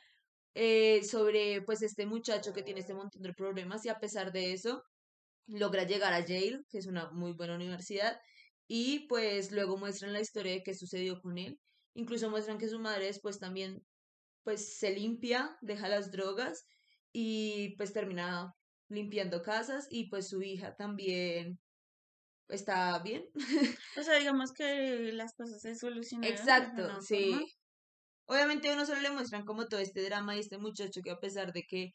eh, 0.56 1.04
sobre 1.04 1.62
pues 1.62 1.82
este 1.84 2.06
muchacho 2.06 2.54
que 2.54 2.64
tiene 2.64 2.80
este 2.82 2.94
montón 2.96 3.22
de 3.22 3.34
problemas 3.34 3.86
y 3.86 3.90
a 3.90 4.00
pesar 4.00 4.32
de 4.32 4.54
eso 4.54 4.84
logra 5.50 5.84
llegar 5.86 6.14
a 6.14 6.26
Yale, 6.26 6.62
que 6.70 6.78
es 6.80 6.88
una 6.88 7.12
muy 7.12 7.34
buena 7.34 7.56
universidad, 7.56 8.20
y 8.68 9.08
pues 9.08 9.52
luego 9.52 9.78
muestran 9.78 10.14
la 10.14 10.22
historia 10.22 10.54
de 10.54 10.64
qué 10.64 10.74
sucedió 10.76 11.20
con 11.22 11.38
él. 11.38 11.60
Incluso 11.96 12.30
muestran 12.30 12.58
que 12.60 12.70
su 12.70 12.80
madre 12.80 13.06
después 13.06 13.40
también 13.40 13.82
pues 14.44 14.78
se 14.78 14.92
limpia, 14.92 15.58
deja 15.62 15.90
las 15.90 16.12
drogas 16.12 16.66
y 17.12 17.76
pues 17.78 17.94
termina 17.94 18.54
limpiando 18.90 19.42
casas 19.42 19.88
y 19.90 20.10
pues 20.10 20.30
su 20.30 20.42
hija 20.42 20.76
también 20.76 21.60
está 22.48 23.00
bien. 23.00 23.26
O 23.98 24.04
sea, 24.04 24.18
digamos 24.20 24.52
que 24.54 25.12
las 25.14 25.34
cosas 25.34 25.62
se 25.62 25.76
solucionaron 25.76 26.34
de 26.36 26.40
Exacto, 26.42 27.02
sí. 27.02 27.32
forma. 27.32 27.46
Obviamente 28.28 28.70
a 28.70 28.74
uno 28.74 28.86
solo 28.86 29.02
le 29.02 29.12
muestran 29.12 29.46
como 29.46 29.68
todo 29.68 29.80
este 29.80 30.04
drama 30.04 30.36
y 30.36 30.40
este 30.40 30.58
muchacho 30.58 31.02
que 31.04 31.12
a 31.12 31.20
pesar 31.20 31.52
de 31.54 31.64
que 31.64 31.94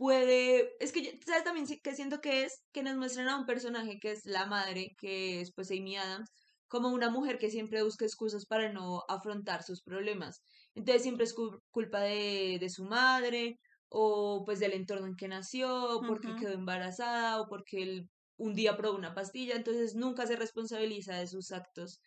puede, 0.00 0.72
es 0.82 0.92
que 0.92 1.02
yo, 1.02 1.10
¿sabes 1.26 1.44
también 1.44 1.66
que 1.82 1.94
siento 1.94 2.20
que 2.20 2.44
es? 2.44 2.64
Que 2.72 2.82
nos 2.82 2.96
muestran 2.96 3.28
a 3.28 3.36
un 3.38 3.44
personaje 3.46 3.98
que 4.00 4.12
es 4.12 4.24
la 4.24 4.46
madre, 4.46 4.94
que 4.98 5.40
es 5.42 5.52
pues 5.54 5.70
Amy 5.70 5.96
Adams, 5.96 6.30
como 6.68 6.88
una 6.88 7.10
mujer 7.10 7.38
que 7.38 7.50
siempre 7.50 7.82
busca 7.82 8.06
excusas 8.06 8.46
para 8.46 8.72
no 8.72 9.02
afrontar 9.08 9.62
sus 9.62 9.82
problemas. 9.82 10.42
Entonces 10.74 11.02
siempre 11.02 11.24
es 11.24 11.34
cul- 11.36 11.60
culpa 11.70 12.00
de, 12.00 12.56
de 12.60 12.70
su 12.70 12.84
madre, 12.86 13.56
o 13.88 14.42
pues 14.46 14.58
del 14.60 14.72
entorno 14.72 15.06
en 15.06 15.16
que 15.16 15.28
nació, 15.28 15.98
o 15.98 16.04
porque 16.06 16.34
quedó 16.34 16.52
embarazada, 16.54 17.40
o 17.40 17.46
porque 17.48 17.82
él 17.82 18.08
un 18.36 18.54
día 18.54 18.76
probó 18.78 18.96
una 18.96 19.14
pastilla, 19.14 19.56
entonces 19.56 19.94
nunca 19.96 20.26
se 20.26 20.36
responsabiliza 20.36 21.16
de 21.18 21.26
sus 21.26 21.50
actos. 21.52 22.00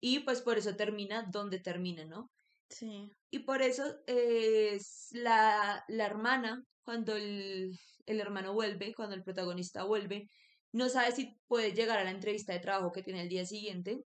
Y 0.00 0.20
pues 0.20 0.42
por 0.42 0.58
eso 0.58 0.76
termina 0.76 1.24
donde 1.32 1.60
termina, 1.60 2.04
¿no? 2.04 2.30
Sí, 2.70 3.10
Y 3.30 3.40
por 3.40 3.62
eso 3.62 3.84
eh, 4.06 4.74
es 4.74 5.08
la, 5.12 5.84
la 5.88 6.06
hermana, 6.06 6.62
cuando 6.82 7.16
el, 7.16 7.78
el 8.06 8.20
hermano 8.20 8.52
vuelve, 8.54 8.94
cuando 8.94 9.14
el 9.14 9.22
protagonista 9.22 9.84
vuelve, 9.84 10.26
no 10.72 10.88
sabe 10.88 11.12
si 11.12 11.36
puede 11.46 11.72
llegar 11.72 11.98
a 11.98 12.04
la 12.04 12.10
entrevista 12.10 12.52
de 12.52 12.60
trabajo 12.60 12.92
que 12.92 13.02
tiene 13.02 13.22
el 13.22 13.28
día 13.28 13.46
siguiente 13.46 14.02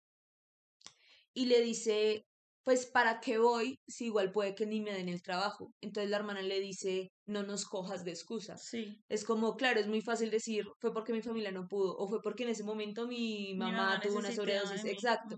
y 1.33 1.45
le 1.45 1.61
dice, 1.61 2.25
pues 2.63 2.85
¿para 2.85 3.19
qué 3.19 3.37
voy 3.37 3.79
si 3.87 4.05
igual 4.05 4.31
puede 4.31 4.55
que 4.55 4.65
ni 4.65 4.81
me 4.81 4.93
den 4.93 5.09
el 5.09 5.21
trabajo? 5.21 5.73
Entonces 5.81 6.09
la 6.09 6.17
hermana 6.17 6.41
le 6.41 6.59
dice, 6.59 7.11
no 7.25 7.43
nos 7.43 7.65
cojas 7.65 8.03
de 8.03 8.11
excusa. 8.11 8.57
sí. 8.57 8.99
Es 9.07 9.23
como, 9.23 9.55
claro, 9.55 9.79
es 9.79 9.87
muy 9.87 10.01
fácil 10.01 10.29
decir, 10.31 10.65
fue 10.79 10.93
porque 10.93 11.13
mi 11.13 11.21
familia 11.21 11.51
no 11.51 11.67
pudo, 11.67 11.95
o 11.97 12.07
fue 12.07 12.21
porque 12.21 12.43
en 12.43 12.49
ese 12.49 12.63
momento 12.63 13.07
mi 13.07 13.53
Mi 13.53 13.71
mamá 13.71 13.99
tuvo 14.01 14.19
una 14.19 14.31
sobredosis. 14.31 14.85
Exacto. 14.85 15.37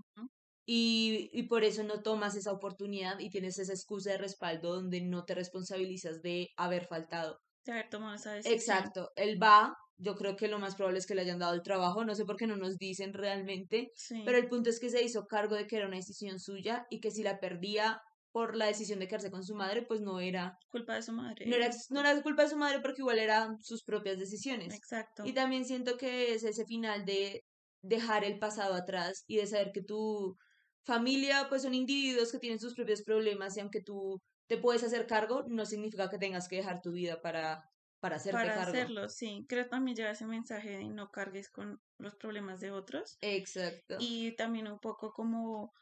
Y, 0.64 1.30
y 1.32 1.44
por 1.44 1.64
eso 1.64 1.82
no 1.82 2.02
tomas 2.02 2.36
esa 2.36 2.52
oportunidad 2.52 3.18
y 3.18 3.30
tienes 3.30 3.58
esa 3.58 3.72
excusa 3.72 4.10
de 4.12 4.18
respaldo 4.18 4.74
donde 4.74 5.00
no 5.00 5.24
te 5.24 5.34
responsabilizas 5.34 6.22
de 6.22 6.48
haber 6.56 6.86
faltado. 6.86 7.38
De 7.64 7.72
haber 7.72 7.88
tomado 7.88 8.14
esa 8.14 8.32
decisión. 8.32 8.54
Exacto, 8.54 9.10
él 9.16 9.42
va, 9.42 9.74
yo 9.96 10.14
creo 10.14 10.36
que 10.36 10.48
lo 10.48 10.58
más 10.58 10.74
probable 10.76 10.98
es 10.98 11.06
que 11.06 11.14
le 11.14 11.22
hayan 11.22 11.38
dado 11.38 11.54
el 11.54 11.62
trabajo, 11.62 12.04
no 12.04 12.14
sé 12.14 12.24
por 12.24 12.36
qué 12.36 12.46
no 12.46 12.56
nos 12.56 12.76
dicen 12.76 13.12
realmente, 13.12 13.90
pero 14.24 14.38
Sí, 14.38 14.42
el 14.42 14.48
punto 14.48 14.70
es 14.70 14.80
que 14.80 14.90
se 14.90 15.02
hizo 15.02 15.26
cargo 15.26 15.56
de 15.56 15.66
que 15.66 15.76
era 15.76 15.86
una 15.86 15.96
decisión 15.96 16.38
suya 16.38 16.86
y 16.90 17.00
que 17.00 17.10
si 17.10 17.22
la 17.22 17.40
perdía 17.40 18.00
por 18.32 18.56
la 18.56 18.66
decisión 18.66 18.98
de 18.98 19.06
quedarse 19.06 19.30
con 19.30 19.44
su 19.44 19.54
madre, 19.54 19.82
pues 19.82 20.00
no 20.00 20.18
era, 20.18 20.56
culpa 20.70 20.94
de 20.94 21.02
su 21.02 21.12
madre. 21.12 21.46
no 21.46 21.54
era, 21.54 21.70
no 21.90 22.00
era 22.00 22.22
culpa 22.22 22.44
de 22.44 22.48
su 22.48 22.56
madre 22.56 22.80
porque 22.80 23.02
igual 23.02 23.18
eran 23.18 23.58
sus 23.60 23.84
propias 23.84 24.18
decisiones. 24.18 24.74
Exacto. 24.74 25.24
Y 25.26 25.34
también 25.34 25.66
siento 25.66 25.98
que 25.98 26.32
es 26.32 26.42
ese 26.42 26.64
final 26.64 27.04
de 27.04 27.44
dejar 27.82 28.24
el 28.24 28.38
pasado 28.38 28.74
atrás 28.74 29.24
y 29.26 29.36
de 29.36 29.46
saber 29.46 29.70
que 29.72 29.82
tu 29.82 30.36
familia 30.84 31.46
pues 31.48 31.62
son 31.62 31.74
individuos 31.74 32.32
que 32.32 32.38
tienen 32.38 32.58
sus 32.58 32.74
propios 32.74 33.02
problemas 33.02 33.56
y 33.56 33.60
aunque 33.60 33.82
tú 33.82 34.20
te 34.46 34.58
puedes 34.58 34.82
hacer 34.82 35.06
cargo, 35.06 35.44
no 35.48 35.64
significa 35.66 36.10
que 36.10 36.18
tengas 36.18 36.48
que 36.48 36.56
dejar 36.56 36.80
tu 36.82 36.92
vida 36.92 37.20
para, 37.22 37.62
para 38.00 38.16
hacerte 38.16 38.38
Para 38.38 38.54
cargo. 38.54 38.70
hacerlo, 38.70 39.08
sí. 39.08 39.46
Creo 39.48 39.68
también 39.68 39.96
lleva 39.96 40.10
ese 40.10 40.26
mensaje 40.26 40.70
de 40.70 40.88
no 40.88 41.08
cargues 41.10 41.48
con 41.48 41.80
los 41.98 42.16
problemas 42.16 42.60
de 42.60 42.72
otros. 42.72 43.16
Exacto. 43.20 43.96
Y 44.00 44.34
también 44.36 44.68
un 44.68 44.78
poco 44.80 45.12
como 45.12 45.72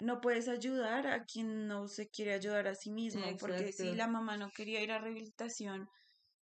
no 0.00 0.20
puedes 0.20 0.48
ayudar 0.48 1.06
a 1.06 1.24
quien 1.24 1.66
no 1.66 1.88
se 1.88 2.08
quiere 2.08 2.32
ayudar 2.32 2.68
a 2.68 2.74
sí 2.74 2.90
mismo, 2.90 3.36
porque 3.38 3.72
si 3.72 3.94
la 3.94 4.06
mamá 4.06 4.36
no 4.36 4.50
quería 4.54 4.82
ir 4.82 4.92
a 4.92 4.98
rehabilitación, 4.98 5.82
o 5.82 5.88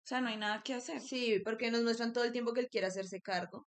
sea, 0.07 0.21
no 0.21 0.29
hay 0.29 0.37
nada 0.37 0.63
que 0.63 0.75
hacer. 0.75 1.01
Sí, 1.01 1.41
porque 1.45 1.71
nos 1.71 1.83
muestran 1.83 2.13
todo 2.13 2.25
el 2.25 2.33
tiempo 2.33 2.53
que 2.53 2.61
él 2.61 2.69
quiere 2.71 2.89
hacerse 2.89 3.21
cargo. 3.21 3.67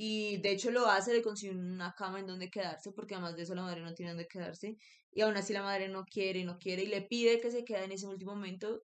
Y 0.00 0.36
de 0.42 0.52
hecho 0.52 0.70
lo 0.70 0.86
hace, 0.86 1.12
le 1.12 1.22
consigue 1.22 1.52
una 1.56 1.92
cama 1.92 2.20
en 2.20 2.26
donde 2.28 2.50
quedarse, 2.50 2.92
porque 2.92 3.14
además 3.14 3.34
de 3.34 3.42
eso 3.42 3.56
la 3.56 3.62
madre 3.62 3.80
no 3.80 3.94
tiene 3.94 4.12
donde 4.12 4.28
quedarse. 4.28 4.76
Y 5.10 5.22
aún 5.22 5.36
así 5.36 5.52
la 5.52 5.64
madre 5.64 5.88
no 5.88 6.04
quiere, 6.04 6.44
no 6.44 6.56
quiere, 6.56 6.84
y 6.84 6.86
le 6.86 7.02
pide 7.02 7.40
que 7.40 7.50
se 7.50 7.64
quede 7.64 7.82
en 7.82 7.90
ese 7.90 8.06
último 8.06 8.36
momento. 8.36 8.80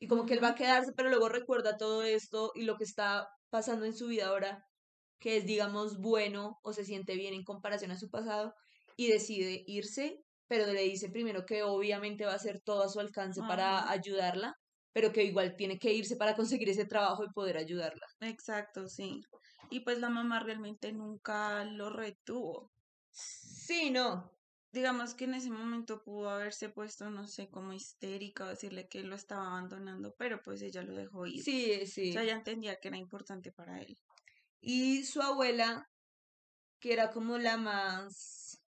Y 0.00 0.08
como 0.08 0.26
que 0.26 0.34
él 0.34 0.42
va 0.42 0.48
a 0.48 0.54
quedarse, 0.56 0.90
pero 0.96 1.08
luego 1.08 1.28
recuerda 1.28 1.76
todo 1.76 2.02
esto 2.02 2.50
y 2.56 2.64
lo 2.64 2.76
que 2.76 2.82
está 2.82 3.28
pasando 3.48 3.84
en 3.84 3.94
su 3.94 4.08
vida 4.08 4.26
ahora, 4.26 4.64
que 5.20 5.36
es, 5.36 5.46
digamos, 5.46 5.98
bueno 5.98 6.58
o 6.64 6.72
se 6.72 6.84
siente 6.84 7.14
bien 7.14 7.32
en 7.32 7.44
comparación 7.44 7.92
a 7.92 7.96
su 7.96 8.10
pasado, 8.10 8.52
y 8.96 9.06
decide 9.06 9.62
irse, 9.68 10.18
pero 10.48 10.66
le 10.66 10.82
dice 10.82 11.10
primero 11.10 11.46
que 11.46 11.62
obviamente 11.62 12.24
va 12.24 12.32
a 12.32 12.36
hacer 12.42 12.60
todo 12.60 12.82
a 12.82 12.88
su 12.88 12.98
alcance 12.98 13.40
para 13.46 13.88
ayudarla, 13.88 14.52
pero 14.92 15.12
que 15.12 15.22
igual 15.22 15.54
tiene 15.54 15.78
que 15.78 15.92
irse 15.92 16.16
para 16.16 16.34
conseguir 16.34 16.70
ese 16.70 16.86
trabajo 16.86 17.22
y 17.22 17.30
poder 17.32 17.56
ayudarla. 17.56 18.04
exacto, 18.20 18.88
sí. 18.88 19.20
Y 19.70 19.80
pues 19.80 19.98
la 19.98 20.10
mamá 20.10 20.40
realmente 20.40 20.92
nunca 20.92 21.64
lo 21.64 21.90
retuvo. 21.90 22.70
Sí, 23.12 23.90
no. 23.90 24.30
Digamos 24.72 25.14
que 25.14 25.24
en 25.24 25.34
ese 25.34 25.50
momento 25.50 26.02
pudo 26.02 26.30
haberse 26.30 26.68
puesto, 26.68 27.10
no 27.10 27.26
sé, 27.26 27.48
como 27.48 27.72
histérica 27.72 28.44
o 28.44 28.48
decirle 28.48 28.88
que 28.88 29.02
lo 29.02 29.16
estaba 29.16 29.48
abandonando, 29.48 30.14
pero 30.16 30.40
pues 30.44 30.62
ella 30.62 30.82
lo 30.82 30.94
dejó 30.94 31.26
ir. 31.26 31.42
Sí, 31.42 31.80
O 31.82 31.86
sí. 31.86 32.12
sea, 32.12 32.22
ella 32.22 32.34
entendía 32.34 32.76
que 32.76 32.88
era 32.88 32.96
importante 32.96 33.50
para 33.52 33.80
él. 33.80 33.96
Y 34.60 35.02
su 35.04 35.22
abuela, 35.22 35.86
que 36.78 36.92
era 36.92 37.10
como 37.10 37.38
la 37.38 37.56
más, 37.56 38.60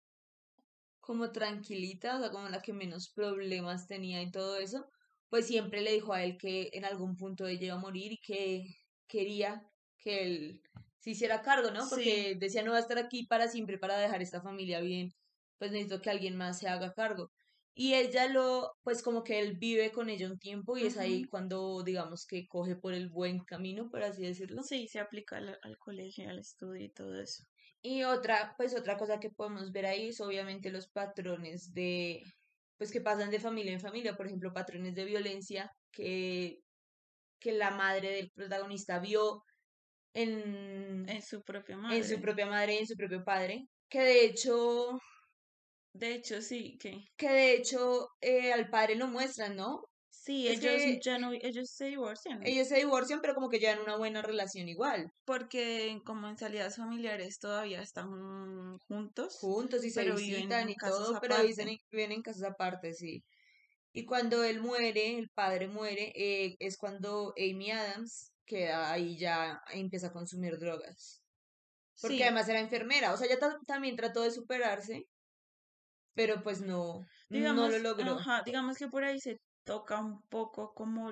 como 0.99 1.31
tranquilita, 1.31 2.17
o 2.17 2.19
sea, 2.19 2.31
como 2.31 2.49
la 2.49 2.61
que 2.61 2.73
menos 2.73 3.11
problemas 3.13 3.87
tenía 3.87 4.21
y 4.23 4.31
todo 4.31 4.57
eso, 4.57 4.87
pues 5.29 5.45
siempre 5.47 5.81
le 5.81 5.93
dijo 5.93 6.13
a 6.13 6.23
él 6.23 6.37
que 6.37 6.69
en 6.73 6.85
algún 6.85 7.15
punto 7.15 7.47
ella 7.47 7.67
iba 7.67 7.75
a 7.75 7.79
morir 7.79 8.13
y 8.13 8.17
que 8.17 8.65
quería 9.07 9.67
que 9.97 10.23
él 10.23 10.61
se 11.01 11.11
hiciera 11.11 11.41
cargo, 11.41 11.71
¿no? 11.71 11.81
Sí, 11.83 11.89
Porque 11.89 12.35
decía, 12.39 12.63
no 12.63 12.71
va 12.71 12.77
a 12.77 12.81
estar 12.81 12.97
aquí 12.99 13.25
para 13.25 13.47
siempre 13.47 13.77
para 13.77 13.97
dejar 13.97 14.21
esta 14.21 14.41
familia 14.41 14.79
bien, 14.81 15.11
pues 15.57 15.71
necesito 15.71 16.01
que 16.01 16.11
alguien 16.11 16.37
más 16.37 16.59
se 16.59 16.67
haga 16.67 16.93
cargo. 16.93 17.31
Y 17.73 17.95
ella 17.95 18.27
lo, 18.27 18.71
pues 18.83 19.01
como 19.01 19.23
que 19.23 19.39
él 19.39 19.57
vive 19.57 19.91
con 19.91 20.09
ella 20.09 20.29
un 20.29 20.37
tiempo 20.37 20.77
y 20.77 20.85
es 20.85 20.97
ahí 20.97 21.23
cuando, 21.23 21.83
digamos, 21.83 22.25
que 22.27 22.45
coge 22.47 22.75
por 22.75 22.93
el 22.93 23.09
buen 23.09 23.39
camino, 23.39 23.89
por 23.89 24.03
así 24.03 24.21
decirlo. 24.23 24.61
Sí, 24.61 24.87
se 24.87 24.99
aplica 24.99 25.37
al, 25.37 25.57
al 25.61 25.77
colegio, 25.77 26.29
al 26.29 26.39
estudio 26.39 26.85
y 26.85 26.91
todo 26.91 27.19
eso. 27.19 27.43
Y 27.81 28.03
otra, 28.03 28.53
pues 28.57 28.75
otra 28.75 28.97
cosa 28.97 29.19
que 29.19 29.31
podemos 29.31 29.71
ver 29.71 29.85
ahí 29.87 30.09
es 30.09 30.21
obviamente 30.21 30.69
los 30.69 30.87
patrones 30.89 31.73
de, 31.73 32.21
pues 32.77 32.91
que 32.91 33.01
pasan 33.01 33.31
de 33.31 33.39
familia 33.39 33.73
en 33.73 33.79
familia, 33.79 34.15
por 34.15 34.27
ejemplo, 34.27 34.53
patrones 34.53 34.93
de 34.93 35.05
violencia 35.05 35.71
que, 35.91 36.59
que 37.39 37.53
la 37.53 37.71
madre 37.71 38.11
del 38.11 38.31
protagonista 38.31 38.99
vio 38.99 39.43
en, 40.13 41.05
En 41.05 41.21
su 41.21 41.43
propia 41.43 41.77
en 41.87 42.03
su 42.03 42.19
madre. 42.19 42.21
propia 42.21 42.47
madre 42.47 42.75
y 42.75 42.77
en 42.79 42.87
su 42.87 42.95
propio 42.95 43.23
padre, 43.23 43.67
que 43.89 43.99
de 44.01 44.25
hecho, 44.25 44.97
De 45.93 46.13
hecho, 46.15 46.41
sí, 46.41 46.77
que 46.77 47.05
que 47.17 47.29
de 47.29 47.53
hecho 47.55 48.07
eh, 48.21 48.51
al 48.53 48.69
padre 48.69 48.95
lo 48.95 49.07
muestran, 49.07 49.55
¿no? 49.55 49.81
sí, 50.09 50.47
Es 50.47 50.59
ellos 50.59 50.61
que 50.61 50.99
ya 51.03 51.17
no, 51.17 51.31
ellos 51.33 51.69
se 51.71 51.85
divorcian. 51.85 52.39
ellos 52.43 52.67
se 52.67 52.75
divorcian, 52.77 53.19
pero 53.21 53.33
como 53.33 53.49
que 53.49 53.57
llevan 53.59 53.79
una 53.81 53.95
buena 53.97 54.21
relación 54.21 54.67
igual, 54.69 55.11
Porque 55.25 55.99
como 56.05 56.27
en 56.27 56.37
salidas 56.37 56.77
familiares 56.77 57.39
todavía 57.39 57.81
están 57.81 58.77
juntos, 58.87 59.39
juntos 59.39 59.83
y 59.85 59.89
se 59.91 60.03
pero 60.03 60.15
viven 60.15 60.43
visitan 60.43 60.69
y 60.69 60.75
todo, 60.79 61.17
pero 61.19 61.39
dicen, 61.39 61.67
aparte. 61.67 61.77
viven 61.91 62.11
en 62.11 62.21
casas 62.21 62.43
aparte, 62.51 62.93
sí. 62.93 63.23
Y 63.93 64.05
cuando 64.05 64.43
él 64.43 64.61
muere, 64.61 65.17
el 65.17 65.29
padre 65.29 65.67
muere, 65.67 66.11
eh, 66.15 66.55
es 66.59 66.77
cuando 66.77 67.33
Amy 67.37 67.71
Adams 67.71 68.30
queda 68.51 68.91
ahí 68.91 69.17
ya 69.17 69.61
empieza 69.73 70.07
a 70.07 70.13
consumir 70.13 70.57
drogas. 70.59 71.25
Porque 72.01 72.17
Sí, 72.17 72.23
además 72.23 72.49
era 72.49 72.59
enfermera, 72.61 73.13
o 73.13 73.17
sea, 73.17 73.27
ella 73.27 73.39
ta- 73.39 73.59
también 73.67 73.95
trató 73.97 74.23
de 74.23 74.31
superarse, 74.31 75.05
pero 76.13 76.41
pues 76.43 76.61
no, 76.61 77.05
digamos, 77.29 77.55
no 77.55 77.69
lo 77.69 77.79
logró. 77.79 78.17
Ajá, 78.17 78.41
digamos 78.45 78.77
que 78.77 78.87
por 78.87 79.03
ahí 79.03 79.19
se 79.19 79.37
toca 79.63 79.99
un 80.01 80.21
poco 80.29 80.73
como 80.73 81.11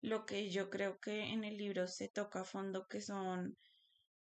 lo 0.00 0.26
que 0.26 0.50
yo 0.50 0.70
creo 0.70 0.98
que 0.98 1.30
en 1.32 1.44
el 1.44 1.56
libro 1.56 1.86
se 1.88 2.08
toca 2.08 2.40
a 2.42 2.44
fondo, 2.44 2.86
que 2.88 3.00
son 3.00 3.56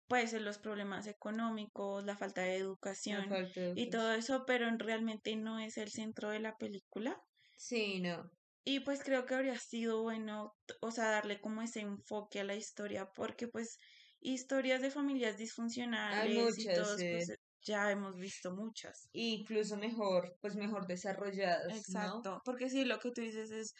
pues 0.09 0.33
los 0.35 0.59
problemas 0.59 1.07
económicos, 1.09 2.05
la 2.05 2.17
falta 2.17 2.43
de 2.43 2.57
educación 2.57 3.39
y 3.75 3.91
todo 3.91 4.13
eso, 4.15 4.45
pero 4.47 4.69
realmente 4.79 5.37
no 5.37 5.59
es 5.61 5.79
el 5.79 5.91
centro 5.91 6.31
de 6.31 6.41
la 6.41 6.57
película. 6.57 7.19
Sí, 7.57 8.01
no. 8.01 8.31
Y 8.65 8.81
pues 8.81 9.03
creo 9.05 9.25
que 9.27 9.35
habría 9.35 9.59
sido 9.59 10.03
bueno, 10.03 10.55
o 10.81 10.91
sea, 10.91 11.11
darle 11.11 11.41
como 11.41 11.63
ese 11.63 11.81
enfoque 11.81 12.41
a 12.41 12.45
la 12.45 12.55
historia, 12.57 13.11
porque 13.15 13.49
pues 13.49 13.79
historias 14.21 14.83
de 14.83 14.91
familias 14.91 15.39
disfuncionales 15.39 16.59
y 16.59 16.71
todos, 16.71 17.07
pues, 17.09 17.33
ya 17.63 17.91
hemos 17.91 18.17
visto 18.17 18.55
muchas. 18.55 19.11
Incluso 19.13 19.77
mejor, 19.77 20.37
pues 20.41 20.57
mejor 20.57 20.87
desarrolladas. 20.89 21.85
Exacto, 21.87 22.41
porque 22.45 22.69
sí, 22.69 22.85
lo 22.85 22.99
que 22.99 23.11
tú 23.13 23.21
dices 23.23 23.51
es 23.51 23.73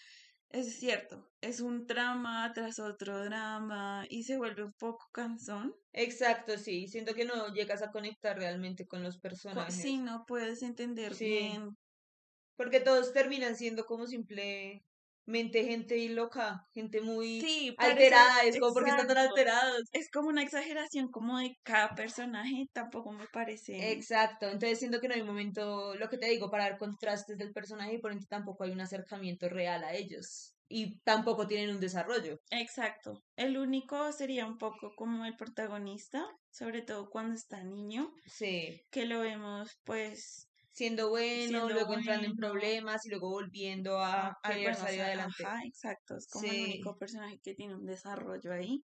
es 0.51 0.79
cierto, 0.81 1.31
es 1.41 1.61
un 1.61 1.87
drama 1.87 2.53
tras 2.55 2.79
otro 2.81 3.25
drama 3.25 4.05
y 4.09 4.25
se 4.25 4.37
vuelve 4.39 4.65
un 4.65 4.73
poco 4.75 5.07
cansón. 5.13 5.75
Exacto, 5.93 6.57
sí, 6.59 6.87
siento 6.89 7.15
que 7.15 7.25
no 7.25 7.53
llegas 7.53 7.83
a 7.83 7.91
conectar 7.93 8.37
realmente 8.37 8.87
con 8.87 9.03
los 9.05 9.19
personajes. 9.19 9.89
Sí, 9.89 9.99
no 9.99 10.25
puedes 10.27 10.63
entender 10.63 11.17
bien. 11.17 11.77
Porque 12.61 12.81
todos 12.81 13.15
terminan 13.15 13.57
siendo 13.57 13.87
como 13.87 14.07
simple 14.07 14.85
mente 15.25 15.65
gente 15.65 15.97
loca, 16.11 16.69
gente 16.75 17.01
muy 17.01 17.75
alterada, 17.79 18.43
es 18.43 18.61
como 18.61 18.75
porque 18.75 18.91
están 18.91 19.07
tan 19.07 19.17
alterados. 19.17 19.85
Es 19.93 20.11
como 20.11 20.29
una 20.29 20.43
exageración 20.43 21.11
como 21.11 21.39
de 21.39 21.57
cada 21.63 21.95
personaje, 21.95 22.67
tampoco 22.75 23.13
me 23.13 23.27
parece. 23.29 23.93
Exacto, 23.93 24.45
entonces 24.45 24.79
siento 24.79 25.01
que 25.01 25.09
no 25.09 25.15
hay 25.15 25.23
momento, 25.23 25.95
lo 25.95 26.11
que 26.11 26.19
te 26.19 26.27
digo, 26.27 26.51
para 26.51 26.65
dar 26.65 26.77
contrastes 26.77 27.39
del 27.39 27.55
personaje 27.55 27.95
y 27.95 27.99
por 27.99 28.13
ende 28.13 28.27
tampoco 28.27 28.65
hay 28.65 28.73
un 28.73 28.83
acercamiento 28.83 29.49
real 29.49 29.83
a 29.83 29.95
ellos 29.95 30.55
y 30.69 30.99
tampoco 31.01 31.47
tienen 31.47 31.71
un 31.71 31.81
desarrollo. 31.81 32.37
Exacto, 32.51 33.23
el 33.37 33.57
único 33.57 34.13
sería 34.13 34.45
un 34.45 34.59
poco 34.59 34.95
como 34.97 35.25
el 35.25 35.35
protagonista, 35.35 36.27
sobre 36.51 36.83
todo 36.83 37.09
cuando 37.09 37.37
está 37.37 37.65
niño. 37.65 38.13
Sí. 38.27 38.83
Que 38.91 39.07
lo 39.07 39.21
vemos 39.21 39.81
pues 39.85 40.50
siendo 40.81 41.11
bueno, 41.11 41.69
luego 41.69 41.93
entrando 41.93 42.27
en 42.27 42.35
problemas 42.37 43.05
y 43.05 43.11
luego 43.11 43.29
volviendo 43.29 43.99
a, 43.99 44.35
querer 44.43 44.75
salir 44.75 45.03
adelante. 45.03 45.45
Ajá, 45.45 45.61
exacto, 45.67 46.17
es 46.17 46.27
como 46.27 46.51
el 46.51 46.63
único 46.63 46.97
personaje 46.97 47.39
que 47.43 47.55
tiene 47.55 47.75
un 47.75 47.85
desarrollo 47.85 48.51
ahí. 48.51 48.83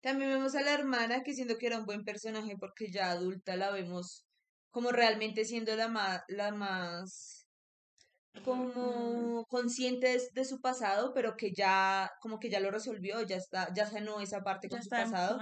También 0.00 0.30
vemos 0.30 0.54
a 0.54 0.62
la 0.62 0.72
hermana 0.72 1.24
que 1.24 1.34
siendo 1.34 1.58
que 1.58 1.66
era 1.66 1.78
un 1.78 1.84
buen 1.84 2.04
personaje 2.04 2.56
porque 2.60 2.92
ya 2.92 3.10
adulta 3.10 3.56
la 3.56 3.72
vemos 3.72 4.24
como 4.70 4.92
realmente 4.92 5.44
siendo 5.44 5.74
la 5.74 5.88
más, 5.88 6.22
la 6.28 6.52
más 6.52 7.41
como 8.44 9.44
consciente 9.46 10.18
de, 10.32 10.44
su 10.44 10.60
pasado, 10.60 11.12
pero 11.14 11.36
que 11.36 11.52
ya, 11.52 12.10
como 12.20 12.38
que 12.38 12.50
ya 12.50 12.60
lo 12.60 12.70
resolvió, 12.70 13.20
ya 13.22 13.36
está, 13.36 13.72
ya 13.74 13.86
sanó 13.86 14.20
esa 14.20 14.42
parte 14.42 14.68
con 14.68 14.82
su 14.82 14.88
pasado. 14.88 15.38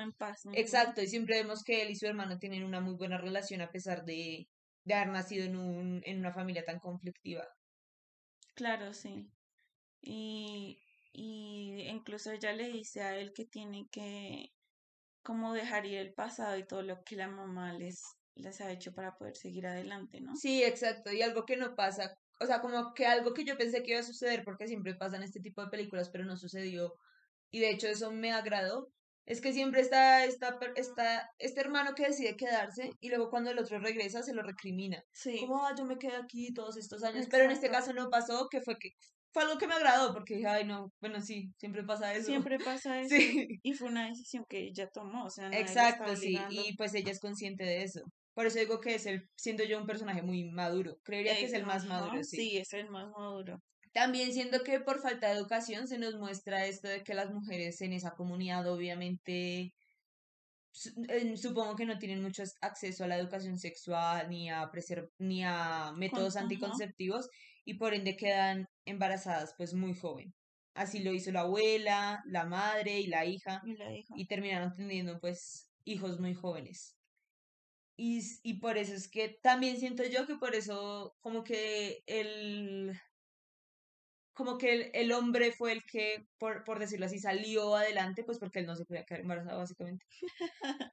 Exacto, 0.52 1.00
y 1.00 1.06
siempre 1.06 1.36
vemos 1.36 1.62
que 1.62 1.82
él 1.82 1.90
y 1.90 1.96
su 1.96 2.06
hermano 2.06 2.38
tienen 2.38 2.64
una 2.64 2.80
muy 2.80 2.94
buena 2.94 3.18
relación 3.18 3.60
a 3.60 3.70
pesar 3.70 4.04
de, 4.04 4.48
de 4.84 4.94
haber 4.94 5.08
nacido 5.08 5.44
en, 5.44 5.56
un, 5.56 6.02
en 6.04 6.18
una 6.18 6.32
familia 6.32 6.64
tan 6.64 6.78
conflictiva. 6.80 7.46
Claro, 8.54 8.92
sí. 8.92 9.30
Y, 10.02 10.78
y 11.12 11.82
incluso 11.88 12.32
ella 12.32 12.52
le 12.52 12.68
dice 12.68 13.02
a 13.02 13.16
él 13.16 13.32
que 13.32 13.44
tiene 13.44 13.86
que 13.90 14.50
como 15.22 15.52
dejar 15.52 15.86
ir 15.86 15.98
el 15.98 16.12
pasado 16.12 16.56
y 16.56 16.66
todo 16.66 16.82
lo 16.82 17.02
que 17.04 17.16
la 17.16 17.28
mamá 17.28 17.72
les, 17.72 18.02
les 18.34 18.60
ha 18.60 18.72
hecho 18.72 18.92
para 18.92 19.16
poder 19.16 19.36
seguir 19.36 19.66
adelante, 19.66 20.20
¿no? 20.20 20.34
Sí, 20.34 20.64
exacto. 20.64 21.12
Y 21.12 21.22
algo 21.22 21.44
que 21.44 21.56
no 21.56 21.74
pasa 21.76 22.16
o 22.40 22.46
sea, 22.46 22.60
como 22.60 22.94
que 22.94 23.06
algo 23.06 23.34
que 23.34 23.44
yo 23.44 23.56
pensé 23.56 23.82
que 23.82 23.92
iba 23.92 24.00
a 24.00 24.04
suceder, 24.04 24.42
porque 24.44 24.66
siempre 24.66 24.94
pasan 24.94 25.22
este 25.22 25.40
tipo 25.40 25.62
de 25.62 25.70
películas, 25.70 26.08
pero 26.10 26.24
no 26.24 26.36
sucedió. 26.36 26.94
Y 27.50 27.60
de 27.60 27.70
hecho 27.70 27.86
eso 27.86 28.10
me 28.10 28.32
agradó. 28.32 28.90
Es 29.26 29.40
que 29.40 29.52
siempre 29.52 29.80
está, 29.82 30.24
está, 30.24 30.58
está 30.74 31.30
este 31.38 31.60
hermano 31.60 31.94
que 31.94 32.06
decide 32.06 32.36
quedarse 32.36 32.90
y 33.00 33.10
luego 33.10 33.30
cuando 33.30 33.50
el 33.50 33.58
otro 33.58 33.78
regresa 33.78 34.22
se 34.22 34.34
lo 34.34 34.42
recrimina. 34.42 35.04
Sí. 35.12 35.38
Como, 35.38 35.64
ah, 35.64 35.74
yo 35.76 35.84
me 35.84 35.98
quedé 35.98 36.16
aquí 36.16 36.52
todos 36.52 36.76
estos 36.76 37.04
años. 37.04 37.26
Pero 37.30 37.44
en 37.44 37.50
este 37.50 37.70
caso 37.70 37.92
no 37.92 38.10
pasó, 38.10 38.48
que 38.50 38.60
fue 38.60 38.76
que 38.78 38.94
fue 39.32 39.42
algo 39.42 39.58
que 39.58 39.68
me 39.68 39.74
agradó, 39.74 40.12
porque 40.12 40.34
dije, 40.34 40.48
ay, 40.48 40.64
no, 40.64 40.92
bueno, 41.00 41.20
sí, 41.20 41.52
siempre 41.58 41.84
pasa 41.84 42.12
eso. 42.14 42.26
Siempre 42.26 42.58
pasa 42.58 43.00
eso. 43.00 43.14
Sí. 43.14 43.60
Y 43.62 43.74
fue 43.74 43.88
una 43.88 44.08
decisión 44.08 44.44
que 44.48 44.68
ella 44.68 44.88
tomó, 44.88 45.26
o 45.26 45.30
sea, 45.30 45.48
Exacto, 45.50 46.16
sí, 46.16 46.36
y 46.50 46.76
pues 46.76 46.94
ella 46.94 47.12
es 47.12 47.20
consciente 47.20 47.64
de 47.64 47.84
eso. 47.84 48.02
Por 48.40 48.46
eso 48.46 48.58
digo 48.58 48.80
que 48.80 48.94
es 48.94 49.04
el, 49.04 49.28
siendo 49.36 49.64
yo 49.64 49.78
un 49.78 49.86
personaje 49.86 50.22
muy 50.22 50.44
maduro. 50.44 50.96
Creería 51.04 51.36
que 51.36 51.44
es 51.44 51.52
el 51.52 51.66
más 51.66 51.84
maduro, 51.84 52.24
sí. 52.24 52.38
Sí, 52.38 52.56
es 52.56 52.72
el 52.72 52.88
más 52.88 53.10
maduro. 53.10 53.62
También 53.92 54.32
siendo 54.32 54.64
que 54.64 54.80
por 54.80 54.98
falta 55.02 55.28
de 55.28 55.34
educación 55.34 55.86
se 55.86 55.98
nos 55.98 56.16
muestra 56.16 56.64
esto 56.64 56.88
de 56.88 57.04
que 57.04 57.12
las 57.12 57.30
mujeres 57.30 57.82
en 57.82 57.92
esa 57.92 58.12
comunidad 58.12 58.66
obviamente 58.66 59.74
supongo 61.36 61.76
que 61.76 61.84
no 61.84 61.98
tienen 61.98 62.22
mucho 62.22 62.42
acceso 62.62 63.04
a 63.04 63.08
la 63.08 63.18
educación 63.18 63.58
sexual 63.58 64.30
ni 64.30 64.48
a 64.48 64.70
ni 65.18 65.44
a 65.44 65.92
métodos 65.94 66.36
anticonceptivos 66.36 67.28
y 67.66 67.74
por 67.74 67.92
ende 67.92 68.16
quedan 68.16 68.66
embarazadas 68.86 69.52
pues 69.58 69.74
muy 69.74 69.92
joven. 69.92 70.32
Así 70.72 71.00
lo 71.00 71.12
hizo 71.12 71.30
la 71.30 71.40
abuela, 71.40 72.22
la 72.24 72.46
madre 72.46 73.00
y 73.00 73.06
la 73.06 73.26
hija 73.26 73.60
y, 73.66 73.76
la 73.76 73.94
hija. 73.94 74.14
y 74.16 74.26
terminaron 74.26 74.74
teniendo 74.74 75.20
pues 75.20 75.68
hijos 75.84 76.18
muy 76.18 76.32
jóvenes. 76.32 76.96
Y, 78.02 78.22
y 78.42 78.54
por 78.60 78.78
eso 78.78 78.94
es 78.94 79.10
que 79.10 79.38
también 79.42 79.76
siento 79.76 80.02
yo 80.04 80.26
que 80.26 80.36
por 80.36 80.54
eso 80.54 81.14
como 81.20 81.44
que 81.44 82.02
el 82.06 82.98
como 84.32 84.56
que 84.56 84.72
el, 84.72 84.90
el, 84.94 85.12
hombre 85.12 85.52
fue 85.52 85.72
el 85.72 85.84
que, 85.84 86.26
por, 86.38 86.64
por 86.64 86.78
decirlo 86.78 87.04
así, 87.04 87.18
salió 87.18 87.76
adelante, 87.76 88.24
pues 88.24 88.38
porque 88.38 88.60
él 88.60 88.66
no 88.66 88.74
se 88.74 88.86
podía 88.86 89.04
quedar 89.04 89.20
embarazado, 89.20 89.58
básicamente. 89.58 90.06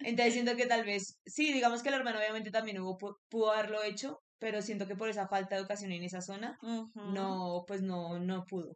Entonces 0.02 0.34
siento 0.34 0.58
que 0.58 0.65
tal 0.65 0.84
vez, 0.84 1.17
sí, 1.26 1.54
digamos 1.54 1.82
que 1.82 1.88
el 1.88 1.96
hermano 1.96 2.20
obviamente 2.20 2.52
también 2.52 2.82
hubo, 2.82 2.98
pudo 3.30 3.54
haberlo 3.54 3.84
hecho, 3.84 4.20
pero 4.38 4.62
siento 4.62 4.86
que 4.86 4.98
por 4.98 5.08
esa 5.08 5.30
falta 5.30 5.56
de 5.56 5.62
educación 5.62 5.93
en 5.93 6.04
esa 6.04 6.20
zona, 6.20 6.60
no, 6.93 7.63
pues 7.65 7.82
no, 7.82 8.20
no 8.20 8.43
pudo. 8.43 8.76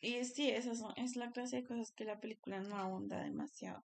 Y 0.00 0.24
sí, 0.24 0.48
esa 0.48 0.72
es 0.96 1.16
la 1.16 1.30
clase 1.30 1.56
de 1.56 1.64
cosas 1.64 1.92
que 1.92 2.06
la 2.06 2.20
película 2.20 2.60
no 2.60 2.78
abunda 2.78 3.22
demasiado. 3.22 3.84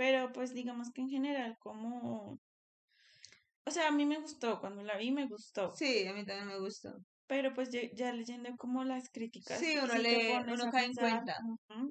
Pero 0.00 0.32
pues 0.32 0.54
digamos 0.54 0.90
que 0.92 1.02
en 1.02 1.10
general 1.10 1.58
como... 1.58 2.40
O 3.66 3.70
sea, 3.70 3.88
a 3.88 3.90
mí 3.90 4.06
me 4.06 4.18
gustó, 4.18 4.58
cuando 4.58 4.82
la 4.82 4.96
vi 4.96 5.10
me 5.10 5.26
gustó. 5.26 5.76
Sí, 5.76 6.06
a 6.06 6.14
mí 6.14 6.24
también 6.24 6.48
me 6.48 6.58
gustó. 6.58 7.04
Pero 7.26 7.52
pues 7.52 7.68
ya, 7.68 8.10
leyendo 8.14 8.48
como 8.56 8.82
las 8.82 9.10
críticas. 9.10 9.60
Sí, 9.60 9.76
uno, 9.76 9.94
lee, 9.96 10.32
uno 10.50 10.70
cae 10.70 10.86
en 10.86 10.94
cuenta. 10.94 11.36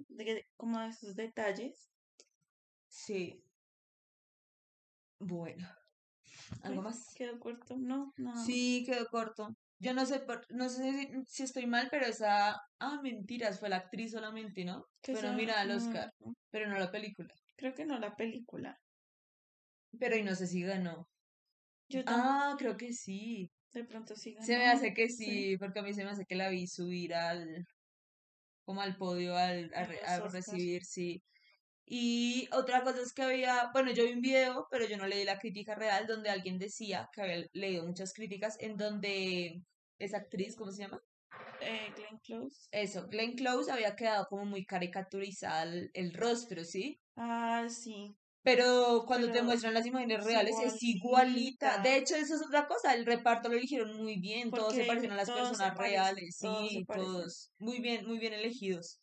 de, 0.07 0.43
como 0.57 0.79
de 0.79 0.87
esos 0.87 1.15
detalles. 1.15 1.91
Sí. 2.87 3.43
Bueno. 5.19 5.69
¿Algo 6.63 6.81
pues, 6.81 6.95
más? 6.95 7.13
Quedó 7.13 7.39
corto, 7.39 7.77
no, 7.77 8.11
no. 8.17 8.43
Sí, 8.43 8.85
quedó 8.87 9.05
corto. 9.05 9.55
Yo 9.77 9.93
no 9.93 10.07
sé, 10.07 10.25
no 10.49 10.67
sé 10.67 11.11
si, 11.27 11.43
estoy 11.43 11.67
mal, 11.67 11.89
pero 11.91 12.07
esa, 12.07 12.59
ah, 12.79 12.99
mentiras, 13.03 13.59
fue 13.59 13.69
la 13.69 13.77
actriz 13.77 14.13
solamente, 14.13 14.65
¿no? 14.65 14.83
Pero 15.03 15.31
mira 15.33 15.61
al 15.61 15.69
Oscar, 15.69 16.11
pero 16.49 16.67
no 16.67 16.79
la 16.79 16.89
película. 16.89 17.31
Creo 17.59 17.73
que 17.73 17.85
no 17.85 17.99
la 17.99 18.15
película. 18.15 18.79
Pero 19.99 20.15
y 20.15 20.23
no 20.23 20.33
sé 20.33 20.47
si 20.47 20.61
ganó. 20.61 21.09
Yo 21.89 22.01
ah, 22.05 22.55
creo 22.57 22.77
que 22.77 22.93
sí. 22.93 23.51
De 23.73 23.83
pronto 23.83 24.15
sí 24.15 24.33
ganó. 24.33 24.45
Se 24.45 24.57
me 24.57 24.67
hace 24.67 24.93
que 24.93 25.09
sí, 25.09 25.57
porque 25.57 25.79
a 25.79 25.83
mí 25.83 25.93
se 25.93 26.05
me 26.05 26.11
hace 26.11 26.25
que 26.25 26.35
la 26.35 26.49
vi 26.49 26.67
subir 26.67 27.13
al 27.13 27.67
como 28.63 28.81
al 28.81 28.95
podio 28.97 29.35
al, 29.35 29.71
a, 29.73 30.19
recibir, 30.29 30.85
sí. 30.85 31.23
Y 31.85 32.47
otra 32.51 32.83
cosa 32.83 33.01
es 33.01 33.13
que 33.13 33.23
había, 33.23 33.71
bueno, 33.73 33.91
yo 33.91 34.05
vi 34.05 34.13
un 34.13 34.21
video, 34.21 34.67
pero 34.69 34.85
yo 34.87 34.95
no 34.95 35.07
leí 35.07 35.25
la 35.25 35.39
crítica 35.39 35.73
real, 35.73 36.05
donde 36.05 36.29
alguien 36.29 36.59
decía 36.59 37.09
que 37.11 37.21
había 37.23 37.47
leído 37.53 37.85
muchas 37.85 38.13
críticas 38.13 38.57
en 38.59 38.77
donde 38.77 39.63
esa 39.97 40.17
actriz, 40.17 40.55
¿cómo 40.55 40.71
se 40.71 40.83
llama? 40.83 41.01
Eh, 41.61 41.91
Glenn 41.95 42.19
Close. 42.19 42.67
Eso, 42.71 43.07
Glenn 43.07 43.35
Close 43.35 43.71
había 43.71 43.95
quedado 43.95 44.27
como 44.27 44.45
muy 44.45 44.65
caricaturizada 44.65 45.63
el, 45.63 46.13
rostro, 46.13 46.63
¿sí? 46.63 47.01
Ah, 47.21 47.67
sí. 47.67 48.15
Pero 48.43 49.03
cuando 49.05 49.29
te 49.29 49.41
muestran 49.43 49.73
las 49.73 49.85
imágenes 49.85 50.23
reales 50.23 50.55
es 50.63 50.81
igualita. 50.81 51.79
De 51.79 51.97
hecho, 51.97 52.15
eso 52.15 52.35
es 52.35 52.41
otra 52.41 52.65
cosa. 52.65 52.93
El 52.93 53.05
reparto 53.05 53.49
lo 53.49 53.57
eligieron 53.57 53.97
muy 53.97 54.17
bien. 54.21 54.49
todos 54.49 54.73
se 54.73 54.85
parecen 54.85 55.11
a 55.11 55.17
las 55.17 55.29
personas 55.29 55.77
reales. 55.77 56.37
sí, 56.37 56.85
todos. 56.87 57.51
Muy 57.59 57.81
bien, 57.81 58.07
muy 58.07 58.19
bien 58.19 58.31
elegidos. 58.31 59.01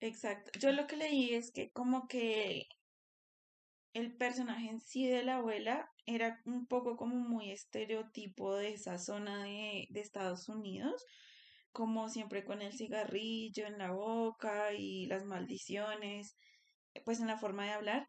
Exacto. 0.00 0.58
Yo 0.58 0.72
lo 0.72 0.86
que 0.86 0.96
leí 0.96 1.34
es 1.34 1.52
que 1.52 1.70
como 1.70 2.08
que 2.08 2.66
el 3.92 4.16
personaje 4.16 4.70
en 4.70 4.80
sí 4.80 5.06
de 5.06 5.22
la 5.22 5.36
abuela 5.36 5.86
era 6.06 6.40
un 6.46 6.66
poco 6.66 6.96
como 6.96 7.16
muy 7.16 7.50
estereotipo 7.50 8.56
de 8.56 8.72
esa 8.72 8.98
zona 8.98 9.44
de, 9.44 9.86
de 9.90 10.00
Estados 10.00 10.48
Unidos 10.48 11.04
como 11.74 12.08
siempre 12.08 12.44
con 12.44 12.62
el 12.62 12.72
cigarrillo 12.72 13.66
en 13.66 13.78
la 13.78 13.90
boca 13.90 14.72
y 14.72 15.06
las 15.06 15.24
maldiciones, 15.24 16.36
pues 17.02 17.20
en 17.20 17.26
la 17.26 17.38
forma 17.38 17.64
de 17.64 17.72
hablar. 17.72 18.08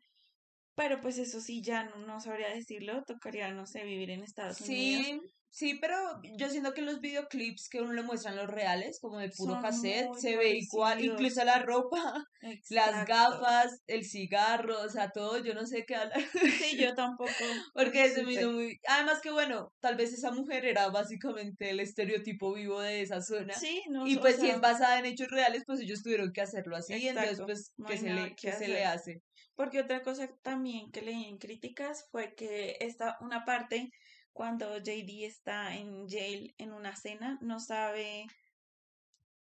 Pero 0.76 1.00
pues 1.00 1.18
eso 1.18 1.40
sí, 1.40 1.62
ya 1.62 1.86
no, 1.86 1.98
no 2.06 2.20
sabría 2.20 2.50
decirlo, 2.50 3.04
tocaría, 3.06 3.52
no 3.54 3.66
sé, 3.66 3.84
vivir 3.84 4.10
en 4.12 4.24
Estados 4.24 4.60
Unidos. 4.60 5.06
Sí, 5.06 5.22
sí, 5.50 5.78
pero 5.80 5.96
yo 6.38 6.50
siento 6.50 6.74
que 6.74 6.82
los 6.82 7.00
videoclips 7.00 7.70
que 7.70 7.80
uno 7.80 7.94
le 7.94 8.04
muestran 8.04 8.36
los 8.36 8.48
reales, 8.48 9.00
como 9.00 9.20
de 9.20 9.30
puro 9.30 9.54
Son 9.54 9.62
cassette, 9.62 10.14
se 10.16 10.36
ve 10.36 10.58
igual, 10.58 11.02
incluso 11.02 11.46
la 11.46 11.60
ropa, 11.60 12.26
las 12.70 13.08
gafas, 13.08 13.80
el 13.88 14.04
cigarro, 14.04 14.82
o 14.82 14.90
sea, 14.90 15.12
todo, 15.12 15.38
yo 15.38 15.54
no 15.54 15.66
sé 15.66 15.86
qué 15.86 15.96
hablar. 15.96 16.22
Sí, 16.60 16.78
yo 16.78 16.94
tampoco. 16.94 17.32
Porque 17.74 18.10
se 18.10 18.24
me 18.24 18.34
hizo 18.34 18.52
muy... 18.52 18.78
Además 18.86 19.22
que 19.22 19.32
bueno, 19.32 19.72
tal 19.80 19.96
vez 19.96 20.12
esa 20.12 20.32
mujer 20.32 20.66
era 20.66 20.90
básicamente 20.90 21.70
el 21.70 21.80
estereotipo 21.80 22.54
vivo 22.54 22.82
de 22.82 23.02
esa 23.02 23.22
zona. 23.22 23.54
Sí, 23.54 23.82
no, 23.90 24.06
Y 24.06 24.18
o 24.18 24.20
pues 24.20 24.42
si 24.42 24.50
es 24.50 24.60
basada 24.60 25.00
en 25.00 25.06
hechos 25.06 25.30
reales, 25.30 25.64
pues 25.66 25.80
ellos 25.80 26.04
tuvieron 26.04 26.34
que 26.34 26.42
hacerlo 26.42 26.76
así, 26.76 27.08
entonces 27.08 27.40
Exacto, 27.40 27.46
pues, 27.46 27.72
no 27.78 27.86
¿qué 27.86 27.98
se 27.98 28.10
le, 28.10 28.30
que 28.36 28.36
qué 28.36 28.52
se 28.52 28.68
le 28.68 28.84
hace? 28.84 29.22
Porque 29.56 29.80
otra 29.80 30.02
cosa 30.02 30.28
también 30.42 30.92
que 30.92 31.02
leí 31.02 31.26
en 31.26 31.38
críticas 31.38 32.08
fue 32.12 32.36
que 32.36 32.78
esta, 32.82 33.18
una 33.22 33.46
parte, 33.46 33.90
cuando 34.34 34.78
JD 34.78 35.26
está 35.26 35.76
en 35.76 36.08
jail 36.10 36.54
en 36.58 36.74
una 36.74 36.96
cena, 36.96 37.38
no 37.42 37.60
sabe 37.60 38.26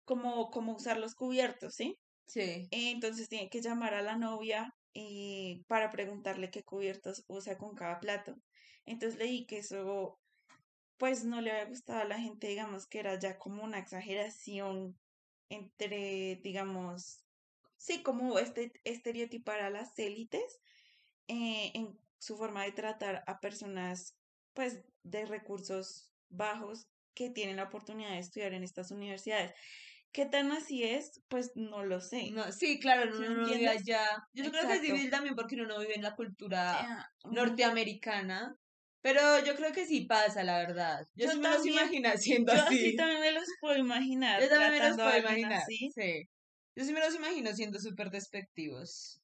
cómo, 0.06 0.50
cómo 0.50 0.76
usar 0.76 0.98
los 0.98 1.14
cubiertos, 1.14 1.76
¿sí? 1.76 1.98
Sí. 2.28 2.68
Entonces 2.72 3.30
tiene 3.30 3.50
que 3.50 3.62
llamar 3.62 3.94
a 3.94 4.02
la 4.02 4.18
novia 4.18 4.74
eh, 4.94 5.62
para 5.68 5.90
preguntarle 5.90 6.50
qué 6.50 6.64
cubiertos 6.64 7.24
usa 7.28 7.58
con 7.58 7.76
cada 7.76 8.00
plato. 8.00 8.36
Entonces 8.86 9.20
leí 9.20 9.46
que 9.46 9.60
eso, 9.60 10.20
pues 10.98 11.24
no 11.24 11.42
le 11.42 11.52
había 11.52 11.66
gustado 11.66 12.00
a 12.00 12.06
la 12.06 12.20
gente, 12.20 12.48
digamos 12.48 12.88
que 12.88 13.00
era 13.00 13.20
ya 13.20 13.38
como 13.38 13.64
una 13.64 13.80
exageración 13.80 14.98
entre, 15.50 16.40
digamos, 16.44 17.24
sí, 17.82 18.04
como 18.04 18.38
este 18.40 18.72
estereotipar 18.84 19.62
a 19.62 19.70
las 19.70 19.98
élites 19.98 20.60
eh, 21.28 21.72
en 21.74 21.98
su 22.20 22.38
forma 22.38 22.64
de 22.64 22.72
tratar 22.72 23.24
a 23.28 23.40
personas, 23.40 24.16
pues, 24.54 24.82
de 25.04 25.26
recursos 25.26 26.14
bajos 26.30 26.88
que 27.16 27.30
tienen 27.30 27.58
la 27.58 27.64
oportunidad 27.64 28.12
de 28.12 28.20
estudiar 28.20 28.54
en 28.54 28.64
estas 28.64 28.92
universidades. 28.92 29.54
¿Qué 30.14 30.26
tan 30.26 30.52
así 30.52 30.84
es? 30.84 31.22
Pues 31.30 31.52
no 31.56 31.84
lo 31.86 32.02
sé. 32.02 32.32
No, 32.32 32.52
sí, 32.52 32.80
claro, 32.80 33.16
¿Sí 33.16 33.24
uno 33.24 33.42
no 33.42 33.50
vive 33.50 33.68
allá. 33.70 34.06
Yo 34.34 34.50
creo 34.52 34.68
que 34.68 34.74
es 34.76 34.82
difícil 34.82 35.10
también 35.10 35.36
porque 35.36 35.56
uno 35.56 35.66
no 35.66 35.80
vive 35.80 35.96
en 35.96 36.04
la 36.04 36.16
cultura 36.16 36.74
Ah, 36.82 37.06
norteamericana. 37.32 38.56
Pero 39.02 39.44
yo 39.44 39.56
creo 39.56 39.72
que 39.72 39.86
sí 39.86 40.02
pasa, 40.02 40.44
la 40.44 40.60
verdad. 40.60 41.02
Yo, 41.16 41.26
Yo 41.26 41.32
sí 41.32 41.40
me 41.40 41.50
los 41.50 41.66
imagino 41.66 42.10
Yo 42.10 42.14
así 42.14 42.34
así. 42.68 42.96
también 42.96 43.22
me 43.22 43.32
los 43.32 43.46
puedo 43.60 43.78
imaginar. 43.78 44.42
Yo 44.42 44.50
también 44.50 44.72
me 44.72 44.90
los 44.90 44.98
puedo 44.98 45.18
imaginar. 45.18 45.54
así. 45.54 45.90
Sí. 45.96 46.30
Yo 46.76 46.84
sí 46.86 46.94
me 46.94 47.00
los 47.00 47.16
imagino 47.16 47.54
siendo 47.54 47.80
súper 47.80 48.10
despectivos. 48.10 49.22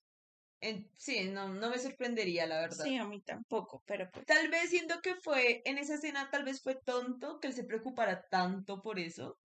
En- 0.59 0.89
sí, 0.97 1.29
no, 1.29 1.49
no 1.49 1.69
me 1.69 1.79
sorprendería, 1.79 2.45
la 2.47 2.59
verdad. 2.61 2.85
Sí, 2.85 2.97
a 2.97 3.05
mí 3.05 3.21
tampoco, 3.21 3.83
pero 3.85 4.09
pues. 4.11 4.25
Tal 4.25 4.49
vez 4.49 4.69
siento 4.69 4.99
que 5.01 5.15
fue, 5.15 5.61
en 5.65 5.77
esa 5.77 5.95
escena 5.95 6.29
tal 6.31 6.43
vez 6.43 6.61
fue 6.61 6.75
tonto 6.83 7.39
que 7.39 7.47
él 7.47 7.53
se 7.53 7.63
preocupara 7.63 8.23
tanto 8.29 8.81
por 8.81 8.99
eso. 8.99 9.37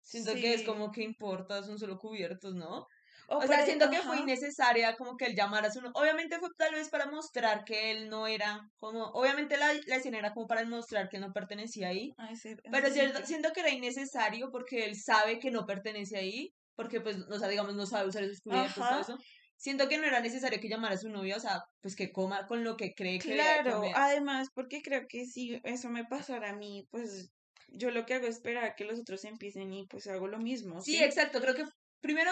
Siento 0.00 0.32
que 0.34 0.54
es 0.54 0.60
Sí. 0.60 0.66
como 0.66 0.92
que 0.92 1.02
importa, 1.02 1.62
son 1.64 1.78
solo 1.78 1.98
cubiertos, 1.98 2.54
¿no? 2.54 2.86
O 3.28 3.38
O 3.38 3.46
sea, 3.46 3.64
siento 3.64 3.90
que 3.90 4.02
fue 4.02 4.18
innecesaria 4.20 4.94
como 4.96 5.16
que 5.16 5.26
él 5.26 5.34
llamara 5.34 5.66
a 5.68 5.70
su... 5.72 5.80
Obviamente 5.94 6.38
fue 6.38 6.48
tal 6.56 6.74
vez 6.74 6.88
para 6.90 7.06
mostrar 7.06 7.64
que 7.64 7.90
él 7.90 8.08
no 8.08 8.26
era 8.28 8.60
como... 8.76 9.04
Obviamente 9.06 9.56
la, 9.56 9.74
la 9.86 9.96
escena 9.96 10.18
era 10.18 10.32
como 10.32 10.46
para 10.46 10.64
mostrar 10.64 11.08
que 11.08 11.16
él 11.16 11.22
no 11.22 11.32
pertenecía 11.32 11.88
ahí. 11.88 12.12
Ay, 12.16 12.36
sí, 12.36 12.54
Pero 12.70 12.88
sí, 12.88 13.00
sí. 13.16 13.22
siento 13.24 13.50
que 13.52 13.60
era 13.60 13.70
innecesario 13.70 14.50
porque 14.52 14.84
él 14.84 14.94
sabe 14.96 15.38
que 15.40 15.50
no 15.50 15.66
pertenece 15.66 16.16
ahí. 16.18 16.52
Porque 16.76 17.00
pues, 17.00 17.16
o 17.28 17.38
sea, 17.38 17.48
digamos, 17.48 17.74
no 17.74 17.86
sabe 17.86 18.08
usar 18.08 18.22
esos 18.22 18.40
cubiertos, 18.42 18.74
todo 18.74 18.84
Ajá. 18.84 19.00
eso. 19.00 19.18
Siento 19.56 19.88
que 19.88 19.96
no 19.98 20.04
era 20.04 20.20
necesario 20.20 20.60
que 20.60 20.68
llamara 20.68 20.94
a 20.94 20.98
su 20.98 21.08
novia, 21.08 21.36
o 21.36 21.40
sea, 21.40 21.62
pues 21.80 21.96
que 21.96 22.12
coma 22.12 22.46
con 22.46 22.62
lo 22.62 22.76
que 22.76 22.92
cree 22.94 23.18
que 23.18 23.30
debe 23.30 23.40
Claro, 23.42 23.76
comer. 23.80 23.92
además, 23.96 24.48
porque 24.54 24.82
creo 24.82 25.06
que 25.08 25.24
si 25.24 25.58
eso 25.64 25.88
me 25.88 26.04
pasara 26.04 26.50
a 26.50 26.56
mí, 26.56 26.86
pues 26.90 27.30
yo 27.68 27.90
lo 27.90 28.04
que 28.04 28.14
hago 28.14 28.26
es 28.26 28.36
esperar 28.36 28.64
a 28.64 28.74
que 28.74 28.84
los 28.84 29.00
otros 29.00 29.24
empiecen 29.24 29.72
y 29.72 29.86
pues 29.86 30.06
hago 30.08 30.28
lo 30.28 30.38
mismo, 30.38 30.82
Sí, 30.82 30.96
¿sí? 30.98 31.02
exacto. 31.02 31.40
Creo 31.40 31.54
que 31.54 31.64
primero 32.00 32.30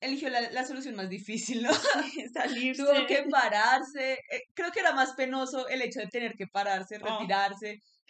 eligió 0.00 0.30
la, 0.30 0.50
la 0.50 0.64
solución 0.64 0.94
más 0.96 1.10
difícil, 1.10 1.62
¿no? 1.62 1.70
Salirse. 2.32 2.82
Tuvo 2.82 3.06
que 3.06 3.24
pararse. 3.30 4.14
eh, 4.14 4.42
creo 4.54 4.72
que 4.72 4.80
era 4.80 4.92
más 4.92 5.12
penoso 5.12 5.68
el 5.68 5.82
hecho 5.82 6.00
de 6.00 6.06
tener 6.06 6.34
que 6.34 6.46
pararse, 6.46 6.98
Oh. 7.02 7.18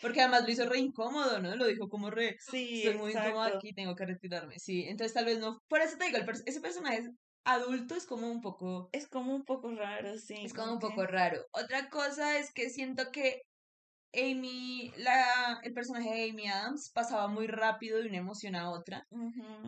Porque 0.00 0.20
además 0.20 0.44
lo 0.44 0.50
hizo 0.50 0.68
re 0.68 0.78
incómodo, 0.78 1.40
¿no? 1.40 1.54
Lo 1.56 1.66
dijo 1.66 1.88
como 1.88 2.10
re. 2.10 2.36
Sí, 2.38 2.82
Estoy 2.84 2.98
muy 2.98 3.12
incómodo 3.12 3.42
exacto. 3.42 3.58
aquí, 3.58 3.72
tengo 3.72 3.94
que 3.94 4.06
retirarme. 4.06 4.58
Sí, 4.58 4.84
entonces 4.84 5.14
tal 5.14 5.24
vez 5.24 5.38
no. 5.38 5.58
Por 5.68 5.80
eso 5.80 5.96
te 5.98 6.06
digo, 6.06 6.18
el 6.18 6.26
pers- 6.26 6.42
ese 6.46 6.60
personaje 6.60 7.02
adulto 7.44 7.94
es 7.94 8.06
como 8.06 8.30
un 8.30 8.40
poco. 8.40 8.88
Es 8.92 9.08
como 9.08 9.34
un 9.34 9.44
poco 9.44 9.72
raro, 9.74 10.16
sí. 10.18 10.36
Es 10.42 10.54
como 10.54 10.72
un 10.74 10.78
poco 10.78 11.06
raro. 11.06 11.44
Otra 11.52 11.88
cosa 11.88 12.38
es 12.38 12.52
que 12.52 12.70
siento 12.70 13.10
que 13.10 13.42
Amy, 14.14 14.90
la, 14.96 15.60
el 15.62 15.72
personaje 15.74 16.10
de 16.10 16.30
Amy 16.30 16.46
Adams 16.48 16.90
pasaba 16.94 17.28
muy 17.28 17.46
rápido 17.46 17.98
de 17.98 18.08
una 18.08 18.18
emoción 18.18 18.54
a 18.56 18.70
otra. 18.70 19.06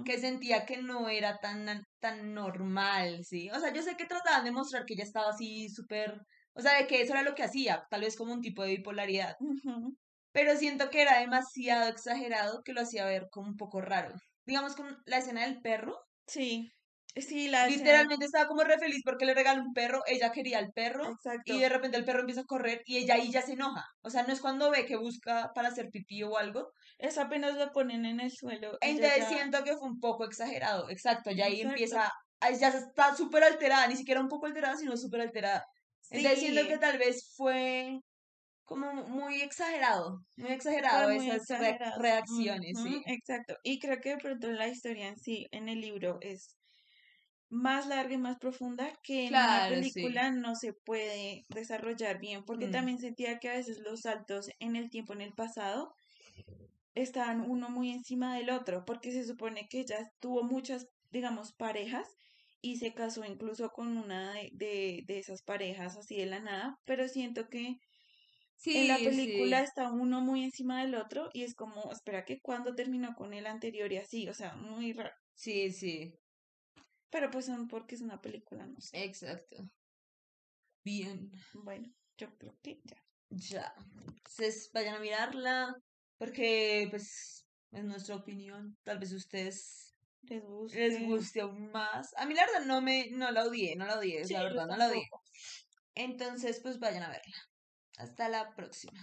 Que 0.05 0.19
sentía 0.19 0.65
que 0.65 0.79
no 0.79 1.09
era 1.09 1.39
tan, 1.39 1.85
tan 1.99 2.33
normal, 2.33 3.25
¿sí? 3.25 3.51
O 3.51 3.59
sea, 3.61 3.73
yo 3.73 3.83
sé 3.83 3.97
que 3.97 4.07
trataban 4.07 4.45
de 4.45 4.53
mostrar 4.53 4.85
que 4.87 4.95
ella 4.95 5.05
estaba 5.05 5.31
así 5.31 5.69
súper, 5.69 6.21
o 6.55 6.61
sea, 6.61 6.79
de 6.79 6.87
que 6.87 7.03
eso 7.03 7.13
era 7.13 7.23
lo 7.23 7.35
que 7.35 7.43
hacía, 7.43 7.85
tal 7.91 8.01
vez 8.03 8.17
como 8.17 8.33
un 8.33 8.41
tipo 8.41 8.63
de 8.63 8.77
bipolaridad, 8.77 9.35
Ujú. 9.41 9.97
Pero 10.33 10.57
siento 10.57 10.91
que 10.91 11.03
era 11.03 11.19
demasiado 11.21 11.89
exagerado 11.89 12.63
que 12.65 12.73
lo 12.73 12.83
hacía 12.83 13.05
ver 13.07 13.29
como 13.31 13.49
un 13.49 13.57
poco 13.57 13.81
raro. 13.81 14.15
Digamos 14.47 14.75
con 14.77 14.97
la 15.07 15.19
escena 15.19 15.43
del 15.43 15.61
perro, 15.61 15.99
Sí, 16.27 16.71
sí, 17.17 17.49
la 17.49 17.67
escena- 17.67 17.77
literalmente 17.77 18.25
estaba 18.27 18.47
como 18.47 18.63
re 18.63 18.79
feliz 18.79 19.03
porque 19.05 19.25
le 19.25 19.35
regaló 19.35 19.63
un 19.63 19.73
perro, 19.73 20.03
ella 20.07 20.31
quería 20.33 20.61
el 20.61 20.71
perro. 20.73 21.05
Exacto. 21.11 21.53
Y 21.53 21.59
de 21.59 21.69
repente 21.69 21.97
el 21.97 22.05
perro 22.05 22.21
empieza 22.21 22.43
a 22.43 22.45
correr 22.45 22.83
y 22.87 22.99
ella 22.99 23.15
ahí 23.15 23.31
ya 23.33 23.43
se 23.43 23.53
enoja. 23.55 23.85
O 24.03 24.11
sea, 24.11 24.23
no 24.23 24.33
es 24.33 24.41
cuando 24.41 24.71
ve 24.71 24.87
que 24.87 24.97
busca 24.97 25.51
para 25.55 25.69
hacer 25.69 25.89
pipí 25.91 26.23
o 26.23 26.37
algo, 26.39 26.71
Es 26.99 27.17
apenas 27.19 27.57
lo 27.57 27.73
ponen 27.73 28.05
en 28.05 28.21
el 28.21 28.31
suelo. 28.31 28.77
Entonces 28.81 29.19
ya- 29.21 29.29
siento 29.29 29.65
que 29.65 29.77
fue 29.77 29.89
un 29.89 29.99
poco 30.01 30.25
exagerado, 30.27 30.91
exacto, 30.91 31.31
ya 31.31 31.47
ahí 31.47 31.63
Exacto. 31.63 31.71
empieza, 31.71 32.13
ya 32.61 32.69
está 32.69 33.17
súper 33.17 33.43
alterada, 33.43 33.87
ni 33.89 33.97
siquiera 33.97 34.21
un 34.21 34.29
poco 34.29 34.47
alterada, 34.47 34.77
sino 34.77 34.97
súper 34.97 35.23
alterada. 35.23 35.65
Entonces 36.11 36.41
siento 36.41 36.61
Sí. 36.63 36.69
que 36.69 36.79
tal 36.79 36.99
vez 36.99 37.33
fue 37.37 37.99
como 38.71 38.93
muy 38.95 39.43
exagerado, 39.43 40.21
muy 40.37 40.53
exagerado 40.53 41.11
muy 41.11 41.31
esas 41.31 41.43
re- 41.59 41.79
reacciones, 41.97 42.81
sí. 42.83 43.05
Exacto. 43.05 43.57
Y 43.65 43.79
creo 43.79 44.01
que 44.01 44.11
de 44.11 44.19
pronto 44.19 44.51
la 44.53 44.69
historia 44.69 45.09
en 45.09 45.17
sí, 45.19 45.47
en 45.53 45.69
el 45.69 45.81
libro, 45.81 46.19
es 46.21 46.57
más 47.51 47.87
larga 47.87 48.15
y 48.15 48.19
más 48.19 48.39
profunda 48.39 48.93
que 49.03 49.29
en 49.29 49.85
sí. 49.85 50.21
película 50.21 50.31
no 50.31 50.55
se 50.57 50.73
puede 50.73 51.45
desarrollar 51.49 52.21
bien, 52.21 52.45
porque 52.47 52.69
Mm. 52.69 52.69
también 52.69 52.99
sentía 52.99 53.39
que 53.39 53.51
a 53.51 53.55
veces 53.57 53.81
los 53.81 54.01
saltos 54.03 54.49
en 54.61 54.77
el 54.77 54.91
tiempo, 54.91 55.13
en 55.15 55.21
el 55.23 55.35
pasado, 55.35 55.93
estaban 56.95 57.41
uno 57.51 57.69
muy 57.71 57.91
encima 57.91 58.37
del 58.37 58.51
otro, 58.51 58.85
porque 58.85 59.13
se 59.13 59.25
supone 59.25 59.67
que 59.69 59.81
ella 59.81 60.09
tuvo 60.21 60.43
muchas, 60.43 60.87
digamos, 61.11 61.53
parejas 61.55 62.09
y 62.61 62.77
se 62.77 62.95
casó 62.95 63.25
incluso 63.25 63.71
con 63.71 63.97
una 63.97 64.33
de, 64.35 64.51
de, 64.53 65.03
de 65.07 65.19
esas 65.19 65.43
parejas 65.43 65.97
así 65.97 66.17
de 66.19 66.27
la 66.27 66.41
nada, 66.41 66.77
pero 66.85 67.09
siento 67.09 67.49
que 67.49 67.77
en 68.73 68.89
la 68.89 69.03
película 69.03 69.63
sí. 69.63 69.65
está 69.65 69.91
uno 69.93 70.21
muy 70.21 70.45
encima 70.45 70.83
del 70.83 70.95
otro 70.95 71.31
y 71.33 71.45
es 71.45 71.55
como, 71.55 71.91
espera, 71.93 72.25
que 72.25 72.41
cuando 72.41 72.75
terminó 72.75 73.15
con 73.15 73.33
el 73.35 73.47
anterior 73.47 73.93
y 73.93 73.99
así, 73.99 74.29
o 74.29 74.35
sea, 74.35 74.55
muy 74.57 74.93
raro. 74.93 75.15
Sí, 75.35 75.71
sí, 75.73 76.21
Pero 77.11 77.31
pues 77.31 77.47
son 77.47 77.69
porque 77.69 77.95
es 77.95 78.01
una 78.01 78.21
película, 78.21 78.67
no 78.67 78.81
sé. 78.81 78.97
exacto. 79.05 79.57
Bien, 80.85 81.31
Bueno, 81.53 81.89
yo 82.17 82.37
creo 82.39 82.59
que 82.61 82.81
ya. 82.85 82.97
ya. 83.31 83.75
Entonces 84.07 84.71
vayan 84.73 84.97
a 84.97 85.01
mirarla, 85.01 85.75
porque 86.19 86.87
pues 86.91 87.47
es 87.71 87.85
nuestra 87.85 88.17
opinión. 88.17 88.77
Tal 88.83 88.99
vez 88.99 89.13
ustedes 89.13 89.97
Les 90.23 90.43
guste. 90.43 90.79
les 90.89 91.01
guste 91.01 91.41
aún 91.41 91.71
más. 91.71 92.11
A 92.17 92.27
mí 92.27 92.35
la 92.35 92.47
verdad 92.47 92.67
no 92.67 92.81
me, 92.83 93.11
no 93.13 93.31
la 93.31 93.45
odié, 93.47 93.77
no 93.77 93.87
la 93.87 93.99
odié, 93.99 94.27
Sí, 94.27 94.35
la 94.35 94.43
verdad, 94.45 94.67
no 94.67 94.77
la 94.77 94.89
odié. 94.89 95.03
Entonces, 95.95 96.61
pues 96.63 96.79
vayan 96.79 97.03
a 97.05 97.11
verla. 97.11 97.35
Hasta 97.97 98.29
la 98.29 98.53
próxima. 98.55 99.01